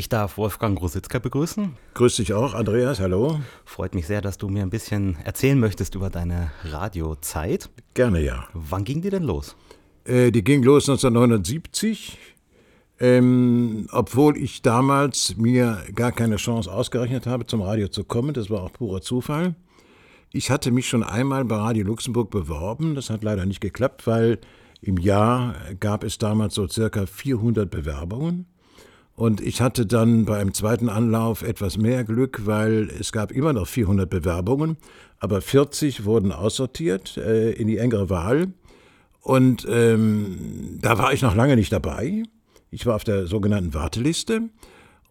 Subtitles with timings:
[0.00, 1.76] Ich darf Wolfgang Grositzka begrüßen.
[1.92, 3.38] Grüß dich auch, Andreas, hallo.
[3.66, 7.68] Freut mich sehr, dass du mir ein bisschen erzählen möchtest über deine Radiozeit.
[7.92, 8.48] Gerne, ja.
[8.54, 9.56] Wann ging die denn los?
[10.06, 12.16] Äh, die ging los 1979.
[12.98, 18.32] Ähm, obwohl ich damals mir gar keine Chance ausgerechnet habe, zum Radio zu kommen.
[18.32, 19.54] Das war auch purer Zufall.
[20.32, 22.94] Ich hatte mich schon einmal bei Radio Luxemburg beworben.
[22.94, 24.38] Das hat leider nicht geklappt, weil
[24.80, 28.46] im Jahr gab es damals so circa 400 Bewerbungen.
[29.20, 33.68] Und ich hatte dann beim zweiten Anlauf etwas mehr Glück, weil es gab immer noch
[33.68, 34.78] 400 Bewerbungen,
[35.18, 38.54] aber 40 wurden aussortiert äh, in die engere Wahl.
[39.20, 42.22] Und ähm, da war ich noch lange nicht dabei.
[42.70, 44.48] Ich war auf der sogenannten Warteliste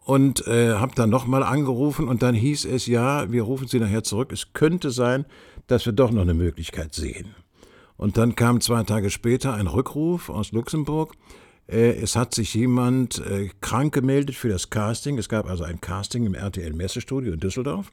[0.04, 4.02] und äh, habe dann nochmal angerufen und dann hieß es, ja, wir rufen Sie nachher
[4.02, 4.32] zurück.
[4.32, 5.24] Es könnte sein,
[5.68, 7.36] dass wir doch noch eine Möglichkeit sehen.
[7.96, 11.14] Und dann kam zwei Tage später ein Rückruf aus Luxemburg.
[11.70, 15.18] Äh, es hat sich jemand äh, krank gemeldet für das Casting.
[15.18, 17.90] Es gab also ein Casting im RTL Messestudio in Düsseldorf.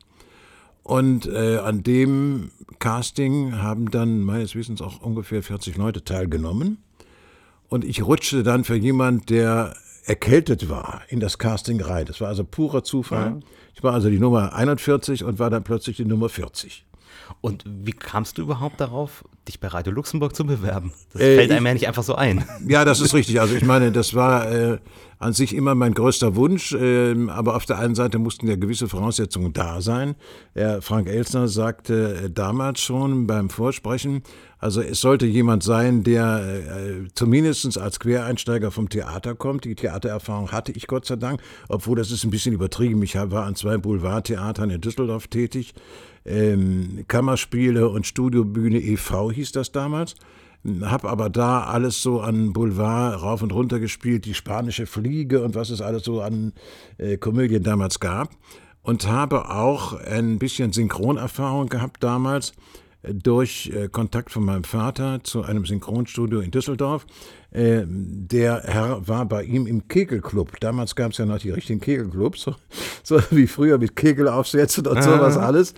[0.83, 6.77] Und äh, an dem Casting haben dann meines Wissens auch ungefähr 40 Leute teilgenommen.
[7.67, 12.05] Und ich rutschte dann für jemand, der erkältet war, in das Casting rein.
[12.05, 13.31] Das war also purer Zufall.
[13.31, 13.39] Ja.
[13.75, 16.85] Ich war also die Nummer 41 und war dann plötzlich die Nummer 40.
[17.41, 20.93] Und wie kamst du überhaupt darauf, dich bei Radio Luxemburg zu bewerben?
[21.13, 22.45] Das äh, fällt einem ich, ja nicht einfach so ein.
[22.67, 23.39] Ja, das ist richtig.
[23.39, 24.77] Also ich meine, das war äh,
[25.19, 28.87] an sich immer mein größter Wunsch, äh, aber auf der einen Seite mussten ja gewisse
[28.87, 30.15] Voraussetzungen da sein.
[30.81, 34.23] Frank Elsner sagte äh, damals schon beim Vorsprechen,
[34.59, 39.65] also es sollte jemand sein, der äh, zumindest als Quereinsteiger vom Theater kommt.
[39.65, 43.03] Die Theatererfahrung hatte ich Gott sei Dank, obwohl das ist ein bisschen übertrieben.
[43.03, 45.75] Ich war an zwei Boulevardtheatern in Düsseldorf tätig
[46.27, 49.31] ähm, Kammerspiele und Studiobühne e.V.
[49.31, 50.15] hieß das damals.
[50.81, 55.55] Hab aber da alles so an Boulevard rauf und runter gespielt, die spanische Fliege und
[55.55, 56.53] was es alles so an
[56.97, 58.31] äh, Komödien damals gab.
[58.81, 62.53] Und habe auch ein bisschen Synchronerfahrung gehabt damals
[63.03, 67.05] durch äh, Kontakt von meinem Vater zu einem Synchronstudio in Düsseldorf.
[67.51, 70.59] Äh, der Herr war bei ihm im Kegelclub.
[70.59, 72.55] Damals gab es ja noch die richtigen Kegelclubs, so,
[73.03, 75.73] so wie früher mit Kegelaufsätzen und sowas alles.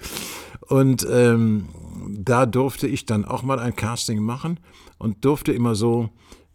[0.68, 1.69] Und ähm,
[2.18, 4.59] da durfte ich dann auch mal ein Casting machen
[4.97, 6.09] und durfte immer so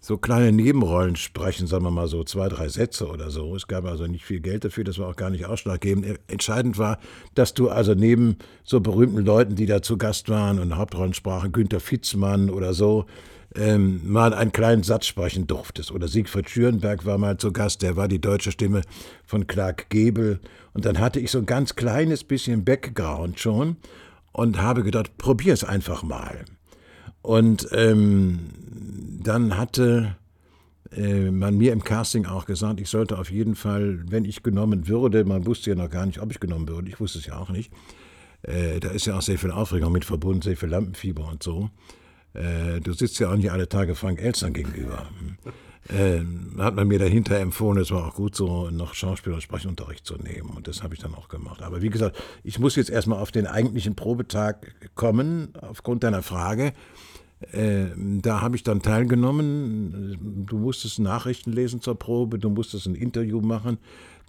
[0.05, 3.57] so kleine Nebenrollen sprechen, sagen wir mal so zwei, drei Sätze oder so.
[3.57, 6.19] Es gab also nicht viel Geld dafür, das war auch gar nicht ausschlaggebend.
[6.27, 6.99] Entscheidend war,
[7.35, 11.53] dass du also neben so berühmten Leuten, die da zu Gast waren und Hauptrollen sprachen,
[11.53, 13.07] Günter Fitzmann oder so,
[13.57, 15.93] ähm, mal einen kleinen Satz sprechen durftest.
[15.93, 18.83] Oder Siegfried Schürenberg war mal zu Gast, der war die deutsche Stimme
[19.25, 20.41] von Clark Gebel.
[20.73, 23.77] Und dann hatte ich so ein ganz kleines bisschen Background schon
[24.33, 26.45] und habe gedacht, probier es einfach mal.
[27.23, 28.51] Und ähm,
[29.23, 30.17] dann hatte
[30.93, 34.89] äh, man mir im Casting auch gesagt, ich sollte auf jeden Fall, wenn ich genommen
[34.89, 37.39] würde, man wusste ja noch gar nicht, ob ich genommen würde, ich wusste es ja
[37.39, 37.73] auch nicht,
[38.43, 41.71] äh, da ist ja auch sehr viel Aufregung mit verbunden, sehr viel Lampenfieber und so.
[42.35, 45.07] Äh, du sitzt ja auch nicht alle Tage Frank Elstern gegenüber.
[45.91, 50.07] Ähm, hat man mir dahinter empfohlen, es war auch gut so, noch Schauspiel- und Sprechunterricht
[50.07, 50.51] zu nehmen.
[50.51, 51.63] Und das habe ich dann auch gemacht.
[51.63, 56.73] Aber wie gesagt, ich muss jetzt erstmal auf den eigentlichen Probetag kommen, aufgrund deiner Frage.
[57.53, 60.47] Äh, da habe ich dann teilgenommen.
[60.49, 63.77] Du musstest Nachrichten lesen zur Probe, du musstest ein Interview machen,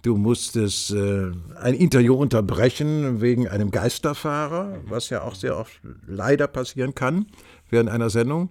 [0.02, 6.46] du musstest äh, ein Interview unterbrechen wegen einem Geisterfahrer, was ja auch sehr oft leider
[6.48, 7.26] passieren kann
[7.70, 8.50] während einer Sendung.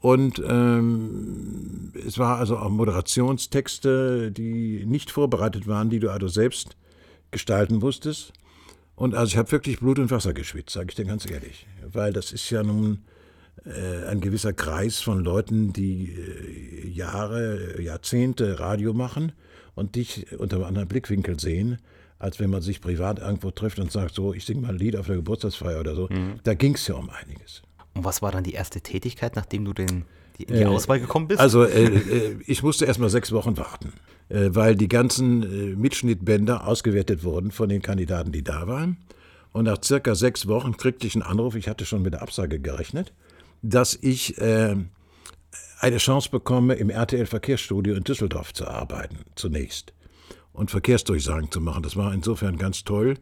[0.00, 6.76] Und ähm, es war also auch Moderationstexte, die nicht vorbereitet waren, die du also selbst
[7.30, 8.32] gestalten musstest.
[8.96, 11.66] Und also ich habe wirklich Blut und Wasser geschwitzt, sage ich dir ganz ehrlich.
[11.92, 13.02] Weil das ist ja nun
[13.64, 19.32] äh, ein gewisser Kreis von Leuten, die äh, Jahre, Jahrzehnte Radio machen
[19.74, 21.78] und dich unter einem anderen Blickwinkel sehen,
[22.18, 24.96] als wenn man sich privat irgendwo trifft und sagt, so, ich singe mal ein Lied
[24.96, 26.08] auf der Geburtstagsfeier oder so.
[26.10, 26.40] Mhm.
[26.42, 27.62] Da ging es ja um einiges.
[27.94, 30.04] Und was war dann die erste Tätigkeit, nachdem du den,
[30.38, 31.40] die, in die äh, Auswahl gekommen bist?
[31.40, 33.92] Also äh, äh, ich musste erst mal sechs Wochen warten,
[34.28, 38.98] äh, weil die ganzen äh, Mitschnittbänder ausgewertet wurden von den Kandidaten, die da waren.
[39.52, 42.60] Und nach circa sechs Wochen kriegte ich einen Anruf, ich hatte schon mit der Absage
[42.60, 43.12] gerechnet,
[43.62, 44.40] dass ich
[45.80, 49.92] eine Chance bekomme, im RTL Verkehrsstudio in Düsseldorf zu arbeiten, zunächst.
[50.52, 51.82] Und Verkehrsdurchsagen zu machen.
[51.82, 53.16] Das war insofern ganz toll.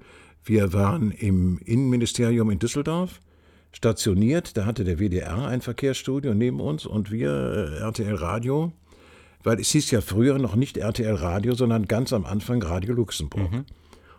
[0.44, 3.20] Wir waren im Innenministerium in Düsseldorf
[3.72, 4.56] stationiert.
[4.56, 8.72] Da hatte der WDR ein Verkehrsstudio neben uns und wir äh, RTL Radio,
[9.42, 13.52] weil es hieß ja früher noch nicht RTL Radio, sondern ganz am Anfang Radio Luxemburg.
[13.52, 13.64] Mhm.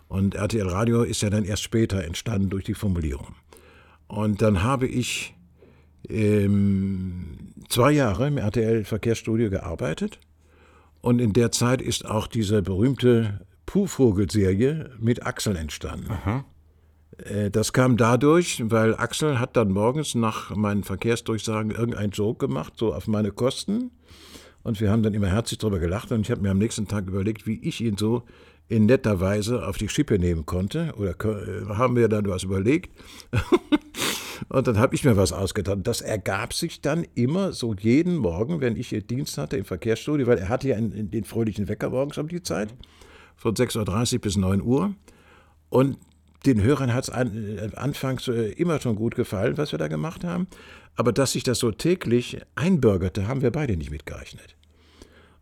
[0.08, 3.36] Und RTL Radio ist ja dann erst später entstanden durch die Formulierung.
[4.08, 5.36] Und dann habe ich
[6.10, 10.20] ähm, zwei Jahre im RTL Verkehrsstudio gearbeitet.
[11.02, 16.12] Und in der Zeit ist auch diese berühmte Puhvogel-Serie mit Axel entstanden.
[16.12, 16.46] Aha.
[17.26, 22.74] Äh, das kam dadurch, weil Axel hat dann morgens nach meinen Verkehrsdurchsagen irgendeinen Joke gemacht,
[22.78, 23.92] so auf meine Kosten.
[24.64, 27.08] Und wir haben dann immer herzlich darüber gelacht und ich habe mir am nächsten Tag
[27.08, 28.24] überlegt, wie ich ihn so
[28.68, 30.94] in netter Weise auf die Schippe nehmen konnte.
[30.98, 32.92] Oder äh, haben wir dann was überlegt.
[34.50, 35.84] und dann habe ich mir was ausgetan.
[35.84, 40.38] Das ergab sich dann immer so jeden Morgen, wenn ich Dienst hatte im Verkehrsstudio, weil
[40.38, 42.76] er hatte ja den fröhlichen Wecker morgens um die Zeit,
[43.38, 44.94] von 6.30 Uhr bis 9 Uhr.
[45.70, 45.98] Und
[46.46, 49.88] den Hörern hat es an, äh, anfangs äh, immer schon gut gefallen, was wir da
[49.88, 50.48] gemacht haben.
[50.96, 54.56] Aber dass sich das so täglich einbürgerte, haben wir beide nicht mitgerechnet.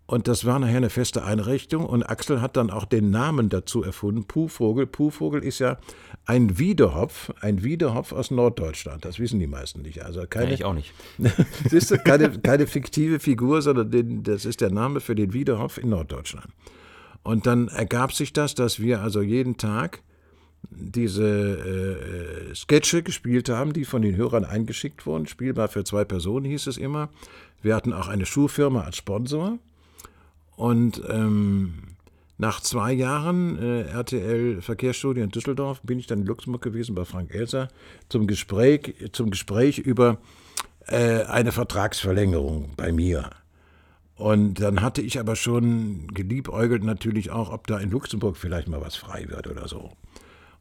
[0.08, 3.84] Und das war nachher eine feste Einrichtung und Axel hat dann auch den Namen dazu
[3.84, 4.88] erfunden, Puhvogel.
[4.88, 5.78] Puhvogel ist ja
[6.26, 9.04] ein Wiedehopf, ein Wiedehopf aus Norddeutschland.
[9.04, 10.06] Das wissen die meisten nicht.
[10.06, 10.94] Also keine, ja, ich auch nicht.
[11.70, 15.78] Siehst du, keine, keine fiktive Figur, sondern den, das ist der Name für den Wiedehopf
[15.78, 16.48] in Norddeutschland.
[17.24, 20.04] Und dann ergab sich das, dass wir also jeden Tag
[20.69, 25.27] diese äh, Sketche gespielt haben, die von den Hörern eingeschickt wurden.
[25.27, 27.09] Spielbar für zwei Personen hieß es immer.
[27.62, 29.57] Wir hatten auch eine Schuhfirma als Sponsor.
[30.56, 31.74] Und ähm,
[32.38, 37.06] nach zwei Jahren äh, RTL Verkehrsstudie in Düsseldorf bin ich dann in Luxemburg gewesen bei
[37.06, 37.69] Frank Elser
[38.09, 40.19] zum Gespräch, zum Gespräch über
[40.88, 43.31] äh, eine Vertragsverlängerung bei mir.
[44.15, 48.81] Und dann hatte ich aber schon geliebäugelt natürlich auch, ob da in Luxemburg vielleicht mal
[48.81, 49.92] was frei wird oder so.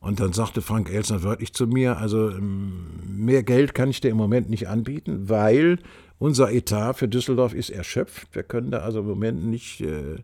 [0.01, 4.11] Und dann sagte Frank Elsner wörtlich zu mir, also ähm, mehr Geld kann ich dir
[4.11, 5.79] im Moment nicht anbieten, weil
[6.19, 8.29] unser Etat für Düsseldorf ist erschöpft.
[8.33, 10.19] Wir können da also im Moment nicht äh,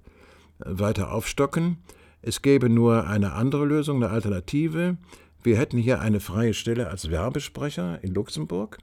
[0.59, 1.79] weiter aufstocken.
[2.23, 4.97] Es gäbe nur eine andere Lösung, eine Alternative.
[5.43, 8.79] Wir hätten hier eine freie Stelle als Werbesprecher in Luxemburg,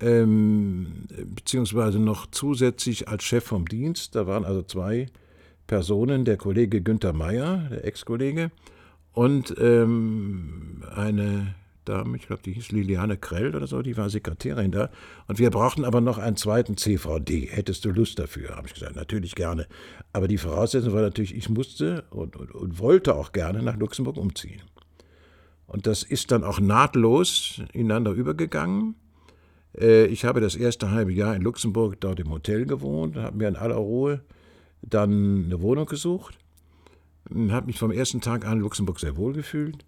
[0.00, 4.14] ähm, beziehungsweise noch zusätzlich als Chef vom Dienst.
[4.14, 5.06] Da waren also zwei
[5.66, 8.50] Personen, der Kollege Günther Meyer, der Ex-Kollege,
[9.14, 14.70] und ähm, eine Dame, ich glaube, die hieß Liliane Krell oder so, die war Sekretärin
[14.70, 14.90] da.
[15.28, 17.48] Und wir brauchten aber noch einen zweiten CVD.
[17.50, 18.56] Hättest du Lust dafür?
[18.56, 19.66] Habe ich gesagt, natürlich gerne.
[20.12, 24.16] Aber die Voraussetzung war natürlich, ich musste und, und, und wollte auch gerne nach Luxemburg
[24.16, 24.62] umziehen.
[25.66, 28.94] Und das ist dann auch nahtlos ineinander übergegangen.
[29.78, 33.48] Äh, ich habe das erste halbe Jahr in Luxemburg dort im Hotel gewohnt, habe mir
[33.48, 34.22] in aller Ruhe
[34.82, 36.38] dann eine Wohnung gesucht,
[37.30, 39.84] habe mich vom ersten Tag an in Luxemburg sehr wohl gefühlt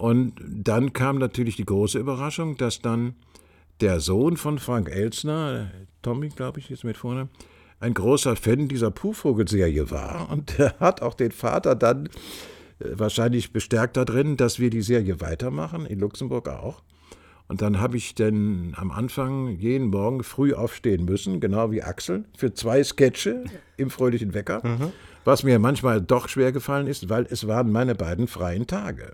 [0.00, 3.16] und dann kam natürlich die große Überraschung, dass dann
[3.82, 5.70] der Sohn von Frank Elsner,
[6.00, 7.28] Tommy, glaube ich, ist mit vorne,
[7.80, 10.30] ein großer Fan dieser Puhvogel-Serie war.
[10.30, 12.06] Und der hat auch den Vater dann
[12.78, 16.82] äh, wahrscheinlich bestärkt darin, dass wir die Serie weitermachen, in Luxemburg auch.
[17.48, 22.24] Und dann habe ich dann am Anfang jeden Morgen früh aufstehen müssen, genau wie Axel,
[22.38, 23.44] für zwei Sketche
[23.76, 24.92] im fröhlichen Wecker, mhm.
[25.30, 29.12] Was mir manchmal doch schwer gefallen ist, weil es waren meine beiden freien Tage.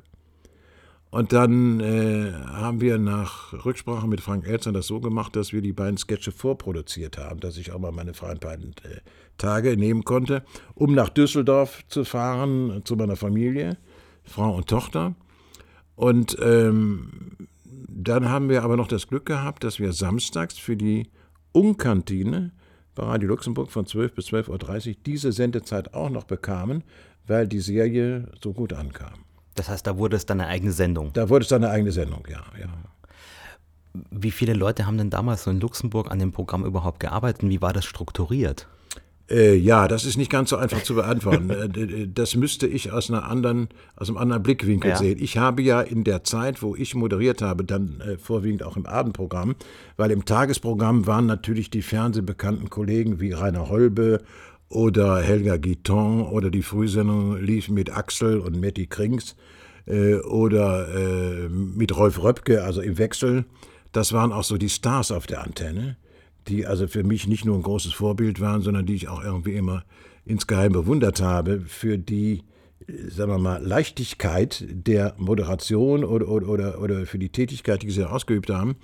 [1.10, 5.60] Und dann äh, haben wir nach Rücksprache mit Frank Elster das so gemacht, dass wir
[5.60, 9.00] die beiden Sketche vorproduziert haben, dass ich auch mal meine freien beiden äh,
[9.36, 10.42] Tage nehmen konnte,
[10.74, 13.76] um nach Düsseldorf zu fahren zu meiner Familie,
[14.24, 15.16] Frau und Tochter.
[15.96, 17.10] Und ähm,
[17.64, 21.10] dann haben wir aber noch das Glück gehabt, dass wir samstags für die
[21.52, 22.52] Unkantine
[22.96, 26.82] bei Radio Luxemburg von 12 bis 12.30 Uhr diese Sendezeit auch noch bekamen,
[27.26, 29.20] weil die Serie so gut ankam.
[29.54, 31.12] Das heißt, da wurde es dann eine eigene Sendung.
[31.12, 32.68] Da wurde es dann eine eigene Sendung, ja, ja.
[34.10, 37.50] Wie viele Leute haben denn damals so in Luxemburg an dem Programm überhaupt gearbeitet und
[37.50, 38.66] wie war das strukturiert?
[39.28, 41.50] Äh, ja, das ist nicht ganz so einfach zu beantworten.
[41.50, 44.96] Äh, das müsste ich aus, einer anderen, aus einem anderen Blickwinkel ja.
[44.96, 45.18] sehen.
[45.20, 48.86] Ich habe ja in der Zeit, wo ich moderiert habe, dann äh, vorwiegend auch im
[48.86, 49.56] Abendprogramm,
[49.96, 54.20] weil im Tagesprogramm waren natürlich die fernsehbekannten Kollegen wie Rainer Holbe
[54.68, 59.34] oder Helga Guiton oder die Frühsendung lief mit Axel und Matti Krings
[59.86, 63.44] äh, oder mit Rolf Röpke, also im Wechsel.
[63.92, 65.96] Das waren auch so die Stars auf der Antenne,
[66.48, 69.54] die also für mich nicht nur ein großes Vorbild waren, sondern die ich auch irgendwie
[69.54, 69.84] immer
[70.24, 72.42] insgeheim bewundert habe für die,
[73.08, 78.50] sagen wir mal, Leichtigkeit der Moderation oder, oder, oder, für die Tätigkeit, die sie ausgeübt
[78.50, 78.76] haben.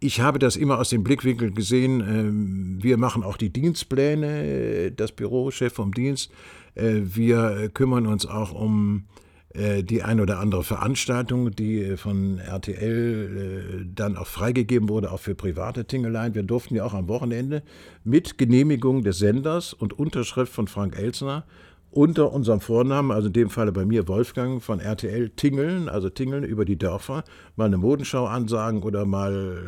[0.00, 2.00] Ich habe das immer aus dem Blickwinkel gesehen.
[2.00, 6.32] Ähm, wir machen auch die Dienstpläne, das Bürochef vom Dienst.
[6.74, 13.80] Äh, wir kümmern uns auch um äh, die ein oder andere Veranstaltung, die von RTL
[13.82, 16.34] äh, dann auch freigegeben wurde, auch für private Tingeleien.
[16.34, 17.62] Wir durften ja auch am Wochenende
[18.04, 21.44] mit Genehmigung des Senders und Unterschrift von Frank Elsner
[21.90, 26.44] unter unserem Vornamen, also in dem Falle bei mir Wolfgang von RTL, tingeln, also tingeln
[26.44, 27.24] über die Dörfer,
[27.56, 29.58] mal eine Modenschau ansagen oder mal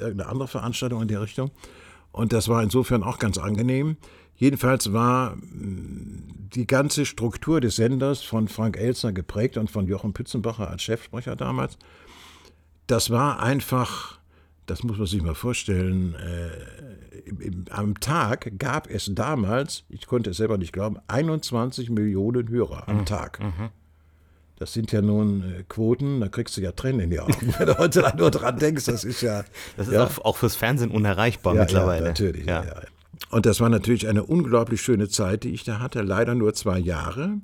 [0.00, 1.50] irgendeine andere Veranstaltung in der Richtung.
[2.12, 3.98] Und das war insofern auch ganz angenehm.
[4.36, 10.12] Jedenfalls war mm, die ganze Struktur des Senders von Frank Elsner geprägt und von Jochen
[10.12, 11.78] Pützenbacher als Chefsprecher damals.
[12.86, 14.18] Das war einfach,
[14.66, 20.06] das muss man sich mal vorstellen, äh, im, im, am Tag gab es damals, ich
[20.06, 23.06] konnte es selber nicht glauben, 21 Millionen Hörer am mhm.
[23.06, 23.40] Tag.
[23.40, 23.70] Mhm.
[24.58, 27.66] Das sind ja nun äh, Quoten, da kriegst du ja Tränen in die Augen, wenn
[27.66, 28.86] du heute nur dran denkst.
[28.86, 29.44] Das ist ja.
[29.76, 32.04] Das ist ja, auch, auch, fürs Fernsehen unerreichbar ja, mittlerweile.
[32.04, 32.46] Ja, natürlich.
[32.46, 32.64] Ja.
[33.30, 36.02] Und das war natürlich eine unglaublich schöne Zeit, die ich da hatte.
[36.02, 37.40] Leider nur zwei Jahre,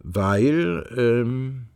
[0.00, 1.66] weil ähm,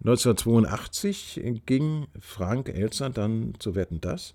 [0.00, 4.34] 1982 ging Frank Elster dann zu Wetten das.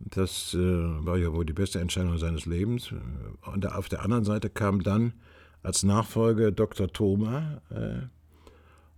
[0.00, 2.92] Das äh, war ja wohl die beste Entscheidung seines Lebens.
[3.52, 5.12] Und auf der anderen Seite kam dann
[5.62, 6.88] als Nachfolger Dr.
[6.88, 7.60] Thoma.
[7.70, 8.06] Äh,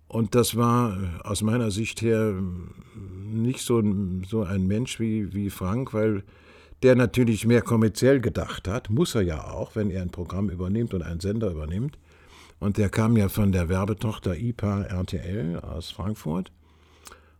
[0.08, 2.34] und das war aus meiner Sicht her
[3.24, 3.82] nicht so,
[4.28, 6.22] so ein Mensch wie, wie Frank, weil
[6.82, 10.94] der natürlich mehr kommerziell gedacht hat, muss er ja auch, wenn er ein Programm übernimmt
[10.94, 11.98] und einen Sender übernimmt.
[12.58, 16.52] Und der kam ja von der Werbetochter IPA RTL aus Frankfurt.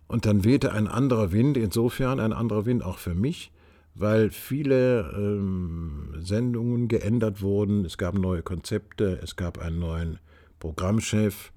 [0.09, 3.53] Und dann wehte ein anderer Wind, insofern ein anderer Wind auch für mich,
[3.95, 7.85] weil viele ähm, Sendungen geändert wurden.
[7.85, 10.19] Es gab neue Konzepte, es gab einen neuen
[10.61, 11.53] Programmchef.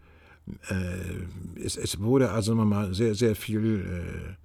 [0.70, 4.45] Äh, es, es, wurde also mal sehr, sehr viel äh,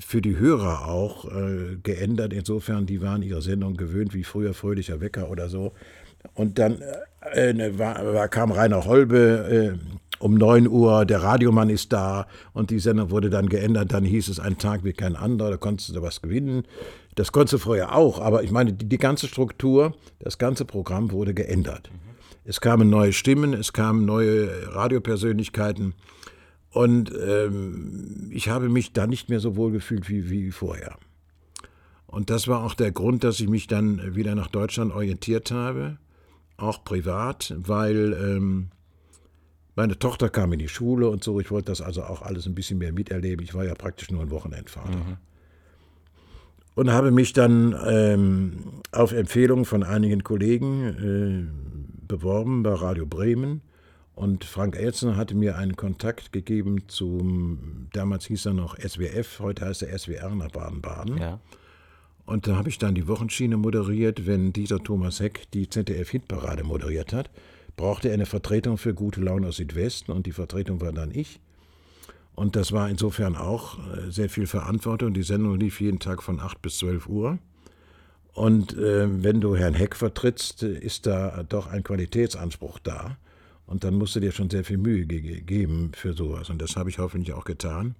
[0.00, 2.32] für die Hörer auch äh, geändert.
[2.32, 5.72] Insofern, die waren ihre Sendung gewöhnt, wie früher Fröhlicher Wecker oder so.
[6.34, 6.82] Und dann
[7.32, 12.26] äh, ne, war, war, kam Rainer Holbe äh, um 9 Uhr, der Radiomann ist da
[12.52, 13.92] und die Sendung wurde dann geändert.
[13.92, 16.64] Dann hieß es ein Tag wie kein anderer, da konntest du was gewinnen.
[17.14, 21.10] Das konntest du vorher auch, aber ich meine, die, die ganze Struktur, das ganze Programm
[21.10, 21.90] wurde geändert.
[21.92, 22.10] Mhm.
[22.44, 25.94] Es kamen neue Stimmen, es kamen neue Radiopersönlichkeiten.
[26.72, 30.96] Und ähm, ich habe mich da nicht mehr so wohl gefühlt wie, wie vorher.
[32.06, 35.98] Und das war auch der Grund, dass ich mich dann wieder nach Deutschland orientiert habe,
[36.56, 38.68] auch privat, weil ähm,
[39.76, 41.40] meine Tochter kam in die Schule und so.
[41.40, 43.44] Ich wollte das also auch alles ein bisschen mehr miterleben.
[43.44, 44.96] Ich war ja praktisch nur ein Wochenendvater.
[44.96, 45.16] Mhm.
[46.74, 48.52] Und habe mich dann ähm,
[48.92, 53.62] auf Empfehlung von einigen Kollegen äh, beworben bei Radio Bremen
[54.20, 59.64] und Frank Elzner hatte mir einen Kontakt gegeben zum, damals hieß er noch SWF, heute
[59.64, 61.16] heißt er SWR nach Baden-Baden.
[61.16, 61.40] Ja.
[62.26, 67.14] Und da habe ich dann die Wochenschiene moderiert, wenn dieser Thomas Heck die ZDF-Hitparade moderiert
[67.14, 67.30] hat.
[67.78, 71.40] Brauchte er eine Vertretung für gute Laune aus Südwesten und die Vertretung war dann ich.
[72.34, 75.14] Und das war insofern auch äh, sehr viel Verantwortung.
[75.14, 77.38] Die Sendung lief jeden Tag von 8 bis 12 Uhr.
[78.34, 83.16] Und äh, wenn du Herrn Heck vertrittst, ist da doch ein Qualitätsanspruch da.
[83.70, 86.50] Und dann musst du dir schon sehr viel Mühe ge geben für sowas.
[86.50, 87.94] Und das habe ich hoffentlich auch getan.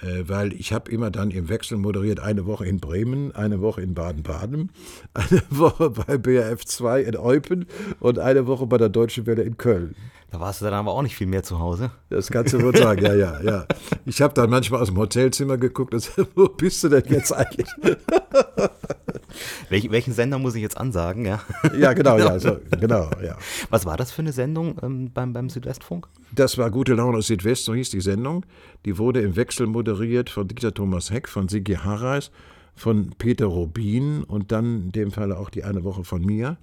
[0.00, 3.82] Äh, weil ich habe immer dann im Wechsel moderiert, eine Woche in Bremen, eine Woche
[3.82, 4.70] in Baden-Baden,
[5.14, 7.66] eine Woche bei BRF 2 in Eupen
[8.00, 9.94] und eine Woche bei der Deutschen Welle in Köln.
[10.32, 11.92] Da warst du dann aber auch nicht viel mehr zu Hause.
[12.10, 13.66] Das kannst du wohl sagen, ja, ja, ja.
[14.04, 17.32] Ich habe dann manchmal aus dem Hotelzimmer geguckt und gesagt, wo bist du denn jetzt
[17.32, 17.68] eigentlich?
[19.68, 21.24] Welch, welchen Sender muss ich jetzt ansagen?
[21.24, 21.40] Ja,
[21.76, 23.36] ja genau, ja, so, genau, ja.
[23.70, 26.08] Was war das für eine Sendung ähm, beim, beim Südwestfunk?
[26.32, 28.44] Das war Gute Laune aus Südwest, so hieß die Sendung.
[28.84, 32.30] Die wurde im Wechsel moderiert von Dieter Thomas Heck, von Sigi Harreis,
[32.74, 36.56] von Peter Robin und dann in dem Fall auch die eine Woche von mir.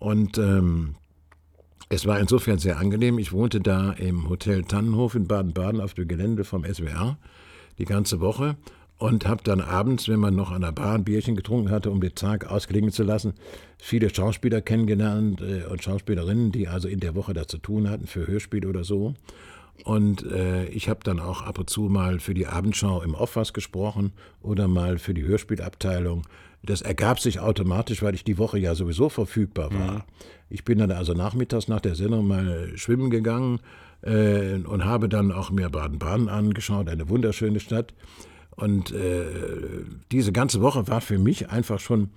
[0.00, 0.96] Und ähm,
[1.88, 3.20] es war insofern sehr angenehm.
[3.20, 7.16] Ich wohnte da im Hotel Tannenhof in Baden-Baden auf dem Gelände vom SWR
[7.78, 8.56] die ganze Woche
[8.98, 12.00] und habe dann abends, wenn man noch an der Bar ein Bierchen getrunken hatte, um
[12.00, 13.34] den Tag ausklingen zu lassen,
[13.78, 18.08] viele Schauspieler kennengelernt äh, und Schauspielerinnen, die also in der Woche da zu tun hatten
[18.08, 19.14] für Hörspiel oder so.
[19.84, 23.36] Und äh, ich habe dann auch ab und zu mal für die Abendschau im Off
[23.36, 26.22] was gesprochen oder mal für die Hörspielabteilung.
[26.62, 29.94] Das ergab sich automatisch, weil ich die Woche ja sowieso verfügbar war.
[29.94, 30.02] Mhm.
[30.48, 33.58] Ich bin dann also nachmittags nach der Sendung mal schwimmen gegangen
[34.02, 37.94] äh, und habe dann auch mir Baden-Baden angeschaut, eine wunderschöne Stadt.
[38.54, 39.24] Und äh,
[40.12, 42.10] diese ganze Woche war für mich einfach schon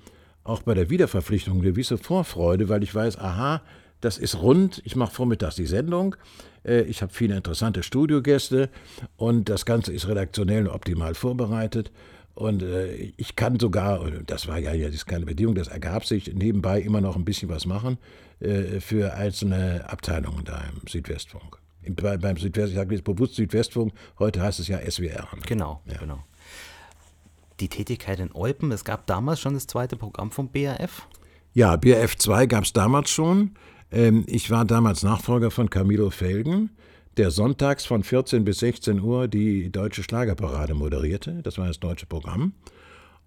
[0.44, 3.62] auch bei der Wiederverpflichtung eine gewisse Vorfreude, weil ich weiß, aha,
[4.02, 6.16] das ist rund, ich mache vormittags die Sendung,
[6.64, 8.70] äh, ich habe viele interessante Studiogäste
[9.18, 11.92] und das Ganze ist redaktionell optimal vorbereitet.
[12.34, 16.82] Und äh, ich kann sogar, das war ja jetzt keine Bedingung, das ergab sich, nebenbei
[16.82, 17.98] immer noch ein bisschen was machen
[18.42, 21.60] äh, für einzelne Abteilungen da im Südwestfunk
[21.94, 25.28] bei, beim Südwest, ich sage jetzt bewusst Südwestfunk, heute heißt es ja SWR.
[25.46, 25.98] Genau, ja.
[25.98, 26.24] genau.
[27.60, 31.08] Die Tätigkeit in Eupen, es gab damals schon das zweite Programm vom BRF?
[31.54, 33.52] Ja, BRF 2 gab es damals schon.
[33.92, 36.72] Ähm, ich war damals Nachfolger von Camilo Felgen,
[37.18, 41.42] der sonntags von 14 bis 16 Uhr die deutsche Schlagerparade moderierte.
[41.44, 42.54] Das war das deutsche Programm.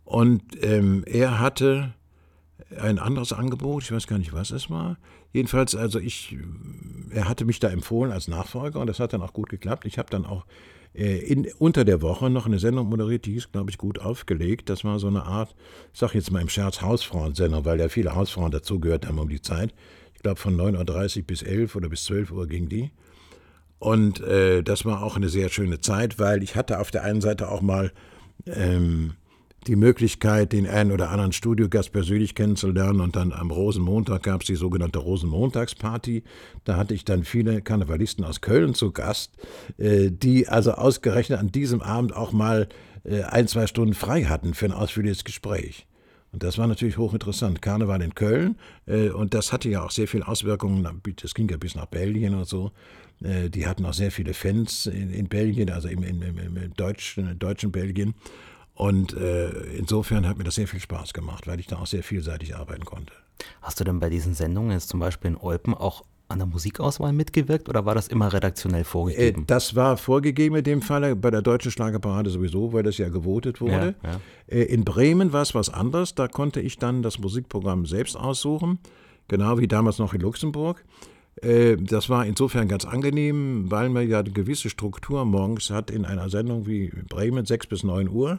[0.04, 1.94] Und ähm, er hatte
[2.76, 4.98] ein anderes Angebot, ich weiß gar nicht, was es war.
[5.32, 6.36] Jedenfalls, also ich,
[7.10, 9.84] er hatte mich da empfohlen als Nachfolger und das hat dann auch gut geklappt.
[9.84, 10.44] Ich habe dann auch
[10.94, 14.68] äh, in, unter der Woche noch eine Sendung moderiert, die ist, glaube ich, gut aufgelegt.
[14.68, 15.54] Das war so eine Art,
[15.92, 19.42] ich sag jetzt mal im Scherz, Hausfrauensendung, weil ja viele Hausfrauen dazugehört haben um die
[19.42, 19.74] Zeit.
[20.18, 22.90] Ich glaube, von 9.30 Uhr bis 11 oder bis 12 Uhr ging die.
[23.78, 27.20] Und äh, das war auch eine sehr schöne Zeit, weil ich hatte auf der einen
[27.20, 27.92] Seite auch mal
[28.46, 29.12] ähm,
[29.68, 33.00] die Möglichkeit, den einen oder anderen Studiogast persönlich kennenzulernen.
[33.00, 36.24] Und dann am Rosenmontag gab es die sogenannte Rosenmontagsparty.
[36.64, 39.36] Da hatte ich dann viele Karnevalisten aus Köln zu Gast,
[39.76, 42.68] äh, die also ausgerechnet an diesem Abend auch mal
[43.04, 45.86] äh, ein, zwei Stunden frei hatten für ein ausführliches Gespräch.
[46.32, 47.62] Und das war natürlich hochinteressant.
[47.62, 48.56] Karneval in Köln
[48.86, 50.86] äh, und das hatte ja auch sehr viele Auswirkungen.
[51.16, 52.72] Das ging ja bis nach Belgien und so.
[53.20, 57.72] die hatten auch sehr viele Fans in, in Belgien, also im, im, im deutschen, deutschen
[57.72, 58.14] Belgien.
[58.78, 62.04] Und äh, insofern hat mir das sehr viel Spaß gemacht, weil ich da auch sehr
[62.04, 63.12] vielseitig arbeiten konnte.
[63.60, 67.12] Hast du denn bei diesen Sendungen jetzt zum Beispiel in Olpen auch an der Musikauswahl
[67.12, 69.42] mitgewirkt oder war das immer redaktionell vorgegeben?
[69.42, 73.08] Äh, das war vorgegeben in dem Fall, bei der Deutschen Schlagerparade sowieso, weil das ja
[73.08, 73.94] gewotet wurde.
[74.02, 74.20] Ja, ja.
[74.46, 78.78] Äh, in Bremen war es was anderes, da konnte ich dann das Musikprogramm selbst aussuchen,
[79.28, 80.84] genau wie damals noch in Luxemburg.
[81.40, 86.04] Äh, das war insofern ganz angenehm, weil man ja eine gewisse Struktur morgens hat in
[86.04, 88.38] einer Sendung wie Bremen, 6 bis 9 Uhr.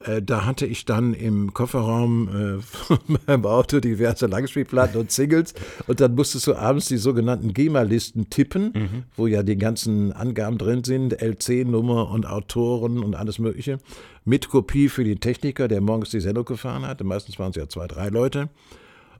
[0.00, 5.54] Äh, da hatte ich dann im Kofferraum äh, von meinem Auto diverse Langspielplatten und Singles
[5.86, 9.02] und dann musstest du abends die sogenannten GEMA-Listen tippen, mhm.
[9.16, 13.78] wo ja die ganzen Angaben drin sind, LC-Nummer und Autoren und alles Mögliche,
[14.24, 17.04] mit Kopie für den Techniker, der morgens die Sendung gefahren hatte.
[17.04, 18.48] Meistens waren es ja zwei, drei Leute.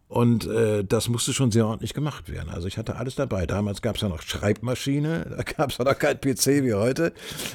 [0.09, 2.49] Und äh, das musste schon sehr ordentlich gemacht werden.
[2.49, 3.45] Also ich hatte alles dabei.
[3.45, 7.13] Damals gab es ja noch Schreibmaschine, da gab es ja noch kein PC wie heute.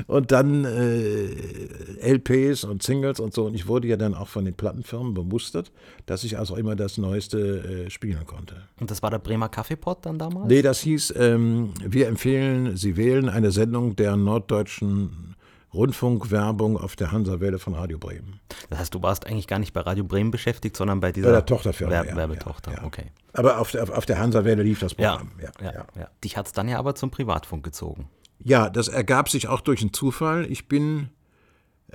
[0.08, 3.46] Und dann äh, LPs und Singles und so.
[3.46, 5.72] Und ich wurde ja dann auch von den Plattenfirmen bemustert,
[6.08, 8.56] dass ich also immer das Neueste äh, spielen konnte.
[8.82, 10.48] Und das war der Bremer Kaffeepot dann damals?
[10.48, 15.36] Nee, das hieß, ähm, wir empfehlen, Sie wählen eine Sendung der norddeutschen
[15.74, 18.40] Rundfunkwerbung auf der Hansa-Welle von Radio Bremen.
[18.70, 21.34] Das heißt, du warst eigentlich gar nicht bei Radio Bremen beschäftigt, sondern bei dieser bei
[21.34, 22.74] der Tochterfirma, Werb ja, Werbetochter.
[22.74, 23.12] Ja, okay.
[23.34, 25.32] Aber auf der, auf der Hansa-Welle lief das Programm.
[25.42, 26.10] Ja, ja, ja.
[26.24, 28.10] Dich hat es dann ja aber zum Privatfunk gezogen.
[28.40, 30.46] Ja, das ergab sich auch durch einen Zufall.
[30.52, 31.10] Ich bin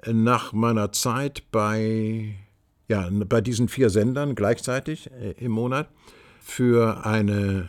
[0.03, 2.35] äh, nach meiner Zeit bei,
[2.89, 5.89] ja, bei diesen vier Sendern gleichzeitig äh, im Monat
[6.41, 7.69] für eine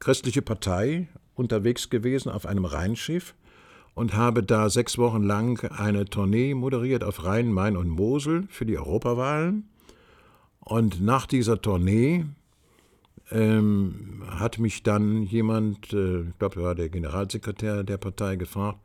[0.00, 3.34] christliche Partei unterwegs gewesen auf einem Rheinschiff
[3.98, 8.64] und habe da sechs Wochen lang eine Tournee moderiert auf Rhein, Main und Mosel für
[8.64, 9.68] die Europawahlen.
[10.60, 12.24] Und nach dieser Tournee
[13.32, 18.78] ähm, hat mich dann jemand, äh, ich glaube, war der Generalsekretär der Partei, gefragt,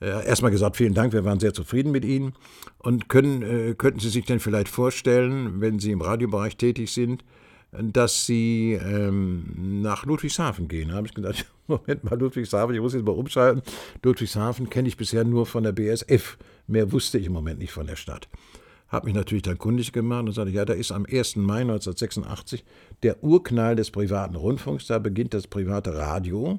[0.00, 2.32] äh, erstmal gesagt, vielen Dank, wir waren sehr zufrieden mit Ihnen.
[2.78, 7.24] Und können, äh, könnten Sie sich denn vielleicht vorstellen, wenn Sie im Radiobereich tätig sind,
[7.80, 10.88] dass sie ähm, nach Ludwigshafen gehen.
[10.88, 13.62] Da habe ich gedacht, Moment mal, Ludwigshafen, ich muss jetzt mal umschalten.
[14.02, 16.38] Ludwigshafen kenne ich bisher nur von der BSF.
[16.66, 18.28] Mehr wusste ich im Moment nicht von der Stadt.
[18.88, 21.36] Habe mich natürlich dann kundig gemacht und sagte, ja, da ist am 1.
[21.36, 22.64] Mai 1986
[23.02, 26.58] der Urknall des privaten Rundfunks, da beginnt das private Radio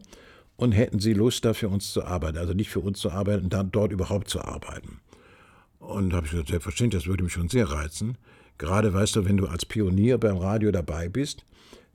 [0.57, 2.37] und hätten Sie Lust, da für uns zu arbeiten.
[2.37, 4.99] Also nicht für uns zu arbeiten, dann dort überhaupt zu arbeiten.
[5.79, 8.17] Und habe ich gesagt, selbstverständlich, das würde mich schon sehr reizen.
[8.57, 11.45] Gerade weißt du, wenn du als Pionier beim Radio dabei bist,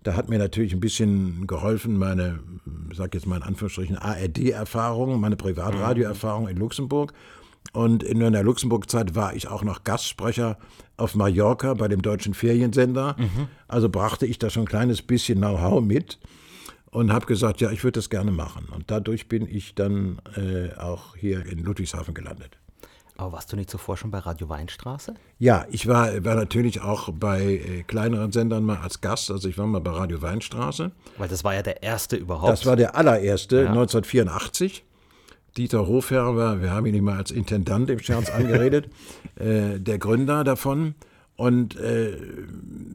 [0.02, 2.40] da hat mir natürlich ein bisschen geholfen, meine,
[2.90, 7.12] ich sag jetzt mal in Anführungsstrichen, ARD-Erfahrung, meine Privatradioerfahrung in Luxemburg.
[7.72, 10.58] Und in der Luxemburg-Zeit war ich auch noch Gastsprecher
[10.96, 13.16] auf Mallorca bei dem deutschen Feriensender.
[13.18, 13.46] Mhm.
[13.68, 16.18] Also brachte ich da schon ein kleines bisschen Know-how mit
[16.90, 18.66] und habe gesagt, ja, ich würde das gerne machen.
[18.74, 22.58] Und dadurch bin ich dann äh, auch hier in Ludwigshafen gelandet.
[23.16, 25.14] Aber warst du nicht zuvor schon bei Radio Weinstraße?
[25.38, 29.30] Ja, ich war, war natürlich auch bei äh, kleineren Sendern mal als Gast.
[29.30, 30.90] Also ich war mal bei Radio Weinstraße.
[31.18, 32.52] Weil das war ja der erste überhaupt.
[32.52, 33.68] Das war der allererste, ja.
[33.68, 34.84] 1984.
[35.56, 38.88] Dieter Hofherber, wir haben ihn immer als Intendant im Scherz angeredet,
[39.36, 40.94] äh, der Gründer davon.
[41.36, 42.16] Und äh,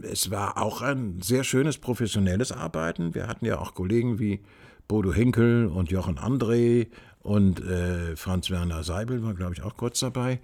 [0.03, 3.13] es war auch ein sehr schönes professionelles Arbeiten.
[3.13, 4.39] Wir hatten ja auch Kollegen wie
[4.87, 6.87] Bodo Henkel und Jochen André
[7.19, 10.39] und äh, Franz Werner Seibel war, glaube ich, auch kurz dabei,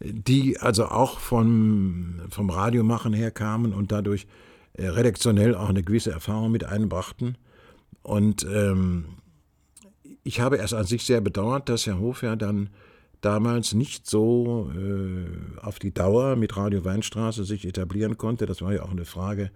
[0.00, 4.26] die also auch vom, vom Radiomachen her kamen und dadurch
[4.72, 7.38] äh, redaktionell auch eine gewisse Erfahrung mit einbrachten.
[8.02, 9.06] Und ähm,
[10.24, 12.70] ich habe erst an sich sehr bedauert, dass Herr Hofer dann
[13.20, 18.46] damals nicht so äh, auf die Dauer mit Radio Weinstraße sich etablieren konnte.
[18.46, 19.50] Das war ja auch eine Frage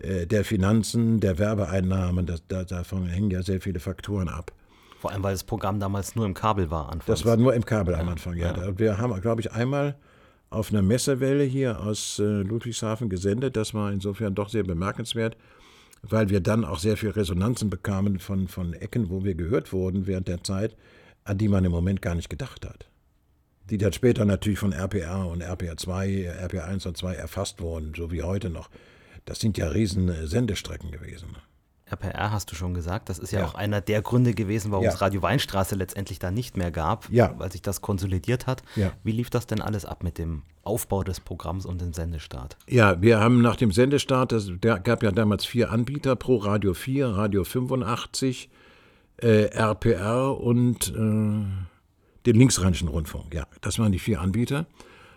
[0.00, 2.26] der Finanzen, der Werbeeinnahmen.
[2.26, 4.52] Das, da, davon hängen ja sehr viele Faktoren ab.
[4.98, 7.06] Vor allem, weil das Programm damals nur im Kabel war anfangs.
[7.06, 8.56] Das war nur im Kabel ja, am Anfang, ja.
[8.56, 8.78] ja.
[8.78, 9.96] Wir haben, glaube ich, einmal
[10.50, 13.56] auf einer Messewelle hier aus äh, Ludwigshafen gesendet.
[13.56, 15.36] Das war insofern doch sehr bemerkenswert,
[16.02, 20.06] weil wir dann auch sehr viel Resonanzen bekamen von, von Ecken, wo wir gehört wurden
[20.06, 20.76] während der Zeit,
[21.24, 22.88] an die man im Moment gar nicht gedacht hat.
[23.70, 27.92] Die dann später natürlich von RPR und RPR 2, RPR 1 und 2 erfasst wurden,
[27.94, 28.70] so wie heute noch.
[29.28, 31.36] Das sind ja riesen äh, Sendestrecken gewesen.
[31.84, 33.46] RPR hast du schon gesagt, das ist ja, ja.
[33.46, 34.90] auch einer der Gründe gewesen, warum ja.
[34.90, 37.34] es Radio Weinstraße letztendlich da nicht mehr gab, ja.
[37.36, 38.62] weil sich das konsolidiert hat.
[39.04, 42.56] Wie lief das denn alles ab mit dem Aufbau des Programms und dem Sendestart?
[42.68, 47.08] Ja, wir haben nach dem Sendestart, es gab ja damals vier Anbieter, Pro Radio 4,
[47.08, 48.48] Radio 85,
[49.18, 51.46] äh, RPR und äh, den
[52.24, 53.34] Linksrheinischen Rundfunk.
[53.34, 54.64] Ja, das waren die vier Anbieter.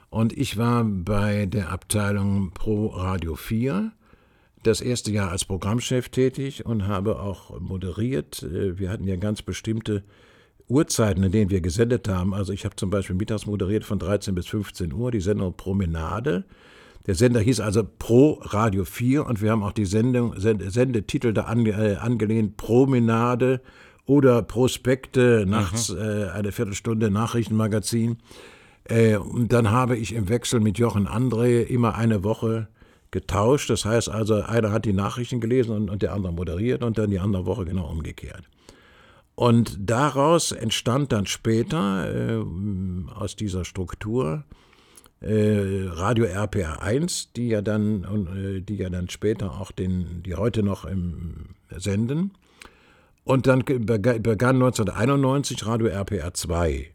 [0.10, 3.94] Und ich war bei der Abteilung Pro Radio 4
[4.64, 8.44] das erste Jahr als Programmchef tätig und habe auch moderiert.
[8.44, 10.04] Äh, wir hatten ja ganz bestimmte
[10.68, 12.34] Uhrzeiten, in denen wir gesendet haben.
[12.34, 16.46] Also ich habe zum Beispiel mittags moderiert von 13 bis 15 Uhr die Sendung Promenade.
[17.08, 21.44] Der Sender hieß also Pro Radio 4 und wir haben auch die Sendung, Sendetitel da
[21.44, 23.62] ange, äh, angelehnt Promenade
[24.06, 25.98] oder Prospekte, nachts mhm.
[25.98, 28.18] äh, eine Viertelstunde Nachrichtenmagazin.
[28.84, 32.68] Äh, und dann habe ich im Wechsel mit Jochen André immer eine Woche
[33.12, 33.70] getauscht.
[33.70, 37.12] Das heißt also, einer hat die Nachrichten gelesen und, und der andere moderiert und dann
[37.12, 38.44] die andere Woche genau umgekehrt.
[39.36, 42.44] Und daraus entstand dann später äh,
[43.14, 44.44] aus dieser Struktur
[45.22, 50.36] äh, Radio RPR 1, die ja dann, äh, die ja dann später auch den, die
[50.36, 52.32] heute noch im senden.
[53.24, 56.92] Und dann begann 1991 Radio RPR 2.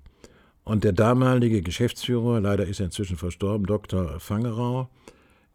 [0.64, 4.18] Und der damalige Geschäftsführer, leider ist er inzwischen verstorben, Dr.
[4.18, 4.88] Fangerau,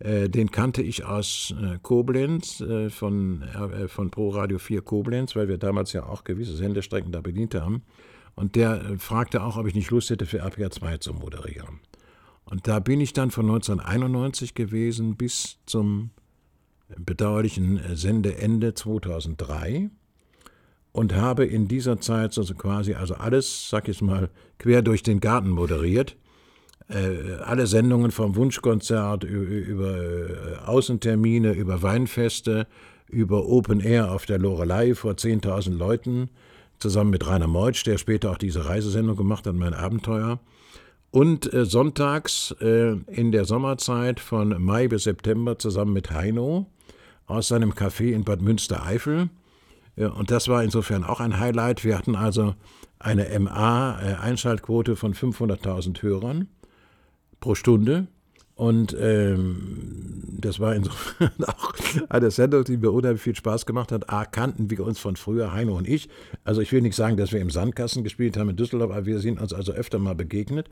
[0.04, 3.44] den kannte ich aus äh, Koblenz, äh, von,
[3.88, 7.84] von Pro Radio 4 Koblenz, weil wir damals ja auch gewisse Sendestrecken da bedient haben.
[8.34, 11.82] Und der fragte auch, ob ich nicht Lust hätte, für RPR 2 zu moderieren.
[12.46, 16.12] Und da bin ich dann von 1991 gewesen bis zum
[16.98, 19.90] bedauerlichen Sendeende 2003
[20.92, 25.20] und habe in dieser Zeit also quasi also alles, sag ich mal, quer durch den
[25.20, 26.31] Garten moderiert äh,
[27.46, 32.68] alle Sendungen vom Wunschkonzert über äh, Außentermine, über Weinfeste,
[33.08, 36.30] über Open Air auf der Lorelei vor 10.000 Leuten,
[36.80, 40.40] zusammen mit Rainer Meutsch, der später auch diese Reisesendung gemacht hat, mein Abenteuer.
[41.12, 46.68] Und äh, sonntags äh, in der Sommerzeit von Mai bis September zusammen mit Heino
[47.26, 49.30] aus seinem Café in Bad Münstereifel.
[49.98, 51.84] Ja, und das war insofern auch ein Highlight.
[51.84, 52.56] Wir hatten also
[52.98, 56.48] eine MA-Einschaltquote von 500.000 Hörern
[57.42, 58.08] pro Stunde.
[58.56, 61.74] Und ähm, das war insofern auch
[62.10, 64.10] eine Sendung, die mir unheimlich viel Spaß gemacht hat.
[64.10, 66.10] A, kannten wir uns von früher, Heino und ich.
[66.44, 69.20] Also ich will nicht sagen, dass wir im Sandkasten gespielt haben in Düsseldorf, aber wir
[69.20, 70.70] sind uns also öfter mal begegnet